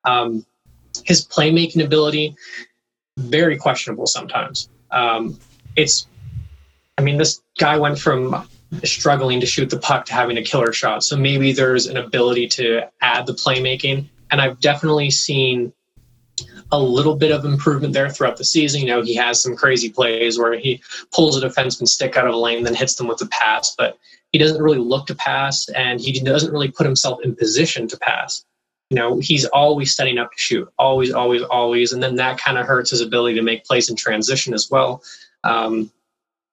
[0.04, 0.44] Um,
[1.04, 2.34] his playmaking ability,
[3.18, 4.68] very questionable sometimes.
[4.90, 5.38] Um,
[5.76, 6.08] it's,
[6.98, 8.48] I mean, this guy went from
[8.82, 11.04] struggling to shoot the puck to having a killer shot.
[11.04, 14.08] So maybe there's an ability to add the playmaking.
[14.32, 15.72] And I've definitely seen
[16.74, 18.80] a little bit of improvement there throughout the season.
[18.80, 22.34] You know, he has some crazy plays where he pulls a defenseman stick out of
[22.34, 23.96] a lane, then hits them with a pass, but
[24.32, 27.96] he doesn't really look to pass and he doesn't really put himself in position to
[27.98, 28.44] pass.
[28.90, 31.92] You know, he's always setting up to shoot, always, always, always.
[31.92, 35.02] And then that kind of hurts his ability to make plays in transition as well.
[35.44, 35.90] Um,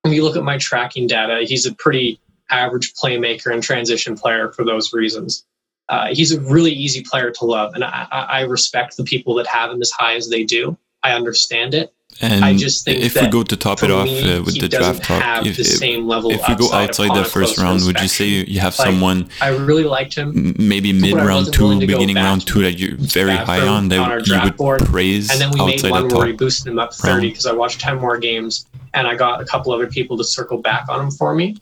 [0.03, 2.19] when you look at my tracking data, he's a pretty
[2.51, 5.45] average playmaker and transition player for those reasons.
[5.89, 9.47] Uh, he's a really easy player to love, and I, I respect the people that
[9.47, 10.77] have him as high as they do.
[11.03, 11.93] I understand it.
[12.19, 14.67] And I just think if we go to top it off me, uh, with the
[14.67, 18.07] draft talk, if, the same level if we go outside the first round, would you
[18.07, 20.53] say you have Like, someone I really liked him.
[20.59, 24.25] maybe mid round two, beginning round two that you're very high on on that you
[24.25, 24.85] draft would board.
[24.85, 27.79] praise And then we made one where we boosted him up 30 because I watched
[27.79, 31.11] 10 more games and I got a couple other people to circle back on him
[31.11, 31.57] for me.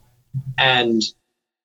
[0.57, 1.01] And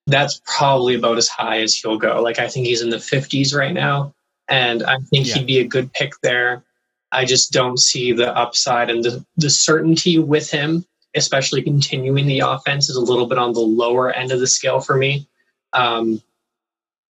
[0.07, 2.21] that's probably about as high as he'll go.
[2.23, 4.15] Like, I think he's in the 50s right now.
[4.49, 5.35] And I think Yeah.
[5.37, 6.65] he'd be a good pick there.
[7.11, 12.41] I just don't see the upside and the, the certainty with him, especially continuing the
[12.41, 15.27] offense, is a little bit on the lower end of the scale for me.
[15.73, 16.21] Um,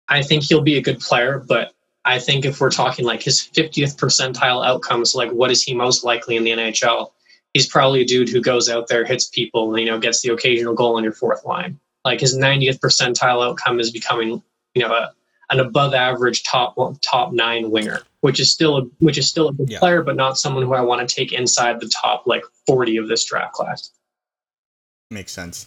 [0.09, 1.73] I think he'll be a good player, but
[2.05, 6.05] I think if we're talking like his 50th percentile outcomes, like what is he most
[6.05, 7.11] likely in the NHL?
[7.53, 10.29] He's probably a dude who goes out there, hits people, and you know gets the
[10.29, 11.81] occasional goal on your fourth line.
[12.07, 14.41] Like his 90th percentile outcome is becoming,
[14.75, 15.13] you know, a,
[15.51, 19.53] an above average top top nine winger, which is still a, which is still a
[19.53, 19.81] good Yeah.
[19.81, 23.09] player, but not someone who I want to take inside the top like 40 of
[23.09, 23.91] this draft class.
[25.11, 25.67] Makes sense.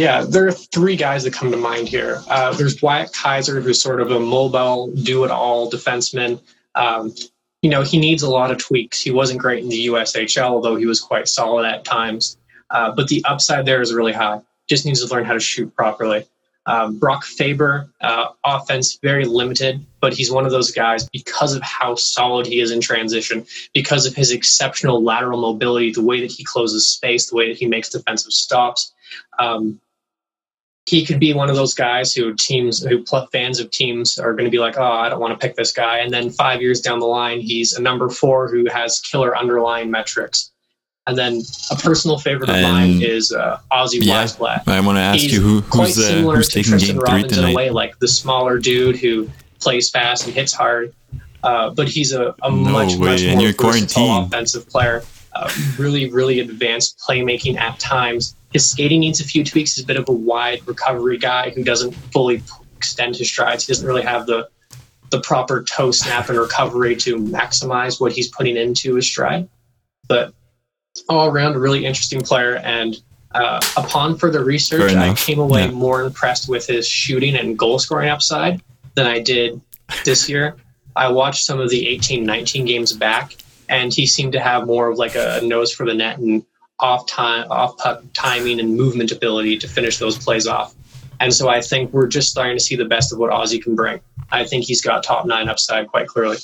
[0.00, 2.22] Yeah, there are three guys that come to mind here.
[2.26, 6.40] Uh, there's Wyatt Kaiser, who's sort of a mobile, do it all defenseman.
[6.74, 7.14] Um,
[7.60, 8.98] you know, he needs a lot of tweaks.
[8.98, 12.38] He wasn't great in the USHL, although he was quite solid at times.
[12.70, 14.40] Uh, but the upside there is really high.
[14.70, 16.24] Just needs to learn how to shoot properly.
[16.64, 21.60] Um, Brock Faber, uh, offense very limited, but he's one of those guys because of
[21.60, 23.44] how solid he is in transition,
[23.74, 27.58] because of his exceptional lateral mobility, the way that he closes space, the way that
[27.58, 28.94] he makes defensive stops.
[29.38, 29.78] Um,
[30.90, 34.44] he could be one of those guys who teams who fans of teams are going
[34.44, 36.80] to be like, oh, I don't want to pick this guy, and then five years
[36.80, 40.50] down the line, he's a number four who has killer underlying metrics.
[41.06, 41.40] And then
[41.70, 44.68] a personal favorite of And- mine is uh, Ozzy Yeah, Wiesblatt.
[44.68, 47.04] I want to ask He's you who, who's uh, similar who's to taking Tristen game
[47.04, 47.56] three Robins in a tonight.
[47.56, 49.28] way, like the smaller dude who
[49.60, 50.92] plays fast and hits hard.
[51.42, 55.02] Uh, but he's a, a No much, way, much more versatile offensive player.
[55.32, 58.34] Uh, really, really advanced playmaking at times.
[58.52, 59.76] His skating needs a few tweaks.
[59.76, 62.42] He's a bit of a wide recovery guy who doesn't fully
[62.76, 63.66] extend his strides.
[63.66, 64.48] He doesn't really have the
[65.10, 69.48] the proper toe snap and recovery to maximize what he's putting into his stride.
[70.08, 70.32] But
[71.08, 72.56] all around, a really interesting player.
[72.58, 72.96] And
[73.32, 75.70] uh, upon further research, I came away Yeah.
[75.72, 78.62] more impressed with his shooting and goal scoring upside
[78.94, 79.60] than I did
[80.04, 80.56] this year.
[80.94, 83.36] I watched some of the 18 19 games back,
[83.70, 86.44] and he seemed to have more of like a nose for the net and
[86.80, 90.74] off time, off puck timing and movement ability to finish those plays off.
[91.20, 93.76] And so I think we're just starting to see the best of what Ozzy can
[93.76, 94.00] bring.
[94.32, 96.38] I think he's got top nine upside quite clearly.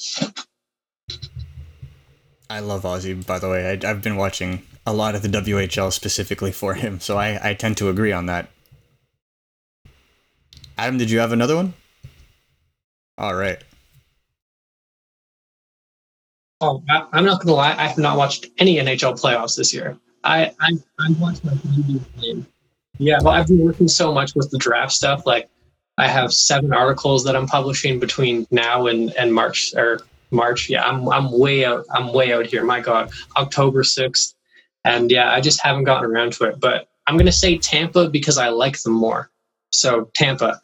[2.49, 3.67] I love Ozzy, by the way.
[3.67, 7.55] I, I've been watching a lot of the WHL specifically for him, so I, I
[7.55, 8.51] tend to agree on that.
[10.79, 11.75] Adam, did you have another one?
[13.19, 13.63] All right.
[16.61, 17.75] Oh, I, I'm not gonna lie.
[17.77, 19.99] I have not watched any NHL playoffs this year.
[20.25, 21.55] I I I watched my
[22.21, 22.47] game.
[22.99, 25.27] Yeah, well, I've been working so much with the draft stuff.
[25.27, 25.51] Like,
[25.99, 30.01] I have seven articles that I'm publishing between now and and March or
[30.31, 30.71] March.
[30.71, 31.85] Yeah, I'm I'm way out.
[31.91, 32.65] I'm way out here.
[32.65, 34.35] My God, October sixth,
[34.85, 36.59] and yeah, I just haven't gotten around to it.
[36.59, 39.31] But I'm gonna say Tampa because I like them more.
[39.73, 40.59] So Tampa.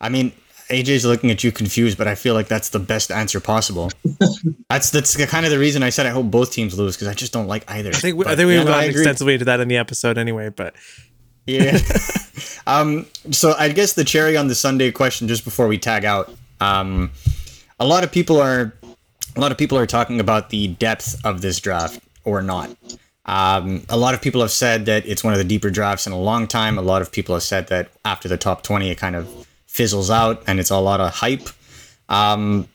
[0.00, 0.32] I mean,
[0.68, 3.90] AJ's looking at you confused, but I feel like that's the best answer possible.
[4.68, 7.08] that's that's the- kind of the reason I said I hope both teams lose because
[7.08, 7.90] I just don't like either.
[7.90, 9.76] I think we, I But, think we've yeah, no, gone extensively into that in the
[9.76, 10.48] episode anyway.
[10.50, 10.74] But
[11.46, 11.78] Yeah.
[12.66, 16.32] um, so I guess the cherry on the Sunday question, just before we tag out,
[16.60, 17.12] um,
[17.78, 18.74] a lot of people are,
[19.36, 22.70] a lot of people are talking about the depth of this draft or not.
[23.26, 26.12] Um, a lot of people have said that it's one of the deeper drafts in
[26.12, 26.78] a long time.
[26.78, 29.46] A lot of people have said that after the top twenty, it kind of
[29.76, 31.48] fizzles out and it's a lot of hype.
[32.08, 32.66] Um,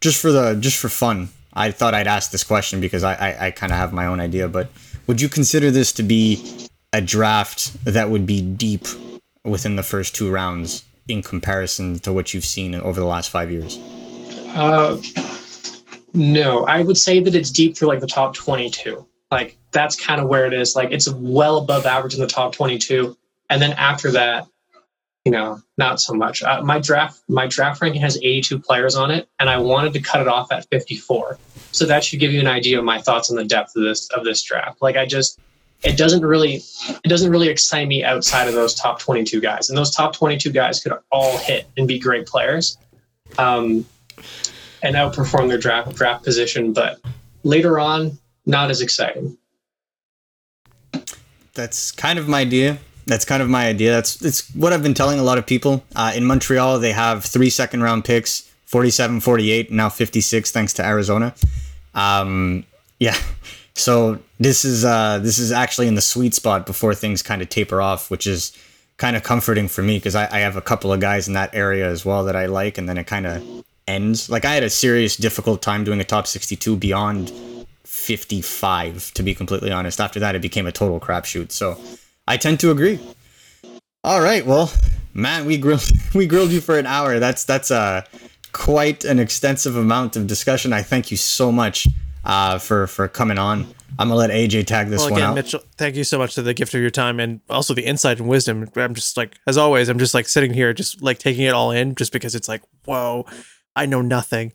[0.00, 3.46] just for the just for fun, I thought I'd ask this question because I I,
[3.46, 4.48] I kind of have my own idea.
[4.48, 4.70] But
[5.06, 8.86] would you consider this to be a draft that would be deep
[9.44, 13.50] within the first two rounds in comparison to what you've seen over the last five
[13.50, 13.78] years?
[14.54, 15.00] Uh,
[16.14, 19.04] no, I would say that it's deep through like the top 22.
[19.30, 20.76] Like that's kind of where it is.
[20.76, 23.16] Like it's well above average in the top 22,
[23.50, 24.46] and then after that,
[25.24, 26.42] you know, not so much.
[26.42, 30.00] Uh, my draft, my draft ranking has 82 players on it, and I wanted to
[30.00, 31.38] cut it off at 54.
[31.72, 34.08] So that should give you an idea of my thoughts on the depth of this
[34.10, 34.82] of this draft.
[34.82, 35.40] Like I just,
[35.82, 36.62] it doesn't really,
[37.04, 40.50] it doesn't really excite me outside of those top 22 guys, and those top 22
[40.50, 42.76] guys could all hit and be great players.
[43.38, 43.86] Um,
[44.84, 47.00] and outperform their draft draft position, but
[47.42, 49.36] later on, not as exciting.
[51.54, 52.78] That's kind of my idea.
[53.06, 53.90] That's kind of my idea.
[53.90, 55.84] That's it's what I've been telling a lot of people.
[55.94, 60.84] Uh, in Montreal, they have three second round picks 47, 48, now 56, thanks to
[60.84, 61.34] Arizona.
[61.94, 62.64] Um,
[62.98, 63.16] yeah.
[63.74, 67.48] So this is uh, this is actually in the sweet spot before things kind of
[67.48, 68.56] taper off, which is
[68.96, 71.54] kind of comforting for me because I, I have a couple of guys in that
[71.54, 74.30] area as well that I like, and then it kind of ends.
[74.30, 77.32] Like I had a serious difficult time doing a top 62 beyond
[77.82, 80.00] 55, to be completely honest.
[80.00, 81.50] After that, it became a total crapshoot.
[81.50, 81.78] So
[82.26, 82.98] I tend to agree.
[84.02, 84.72] All right, well,
[85.12, 87.18] man, we grilled we grilled you for an hour.
[87.18, 88.02] That's that's uh,
[88.52, 90.72] quite an extensive amount of discussion.
[90.72, 91.86] I thank you so much
[92.24, 93.66] uh, for for coming on.
[93.98, 95.34] I'm gonna let AJ tag this well, one again, out.
[95.34, 98.18] Mitchell, thank you so much for the gift of your time and also the insight
[98.18, 98.68] and wisdom.
[98.74, 101.70] I'm just like, as always, I'm just like sitting here, just like taking it all
[101.70, 103.24] in, just because it's like, whoa,
[103.76, 104.52] I know nothing.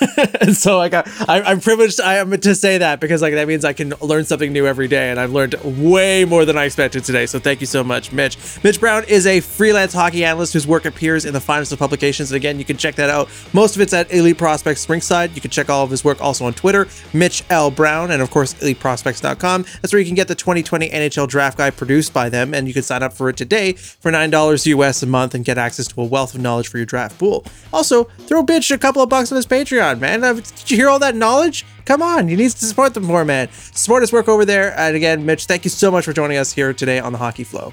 [0.40, 3.48] and so like I, I, am privileged I am to say that because like that
[3.48, 6.66] means I can learn something new every day, and I've learned way more than I
[6.66, 7.26] expected today.
[7.26, 8.38] So thank you so much, Mitch.
[8.62, 12.30] Mitch Brown is a freelance hockey analyst whose work appears in the finest of publications.
[12.30, 13.28] And again, you can check that out.
[13.52, 15.34] Most of it's at Elite Prospects Rinkside.
[15.34, 18.30] You can check all of his work also on Twitter, Mitch L Brown, and of
[18.30, 19.64] course EliteProspects.com.
[19.82, 22.74] That's where you can get the 2020 NHL Draft Guide produced by them, and you
[22.74, 25.88] can sign up for it today for nine dollars US a month and get access
[25.88, 27.44] to a wealth of knowledge for your draft pool.
[27.72, 30.20] Also, throw a bid a couple of bucks on his Patreon, man.
[30.20, 31.64] Did you hear all that knowledge?
[31.84, 33.48] Come on, you need to support them more, man.
[33.52, 34.78] Support his work over there.
[34.78, 37.44] And again, Mitch, thank you so much for joining us here today on the Hockey
[37.44, 37.72] Flow.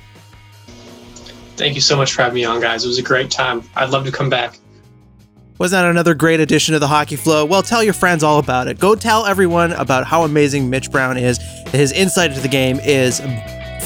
[1.57, 2.85] Thank you so much for having me on, guys.
[2.85, 3.63] It was a great time.
[3.75, 4.59] I'd love to come back.
[5.57, 7.43] Was that another great addition to the Hockey Flow?
[7.43, 8.77] Well, tell your friends all about it.
[8.77, 11.39] Go tell everyone about how amazing Mitch Brown is.
[11.69, 13.19] His insight into the game is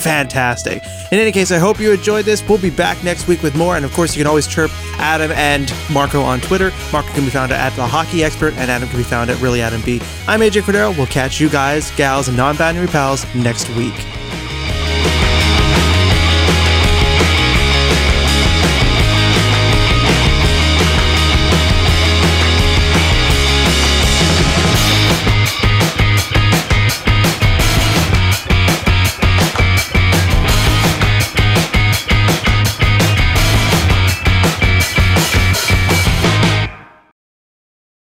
[0.02, 0.84] fantastic.
[1.12, 2.48] In any case, I hope you enjoyed this.
[2.48, 3.76] We'll be back next week with more.
[3.76, 6.72] And of course, you can always chirp Adam and Marco on Twitter.
[6.92, 9.62] Marco can be found at The Hockey Expert, and Adam can be found at Really
[9.62, 10.02] Adam B.
[10.28, 10.96] I'm AJ Cordero.
[10.96, 13.96] We'll catch you guys, gals, and non binary pals next week.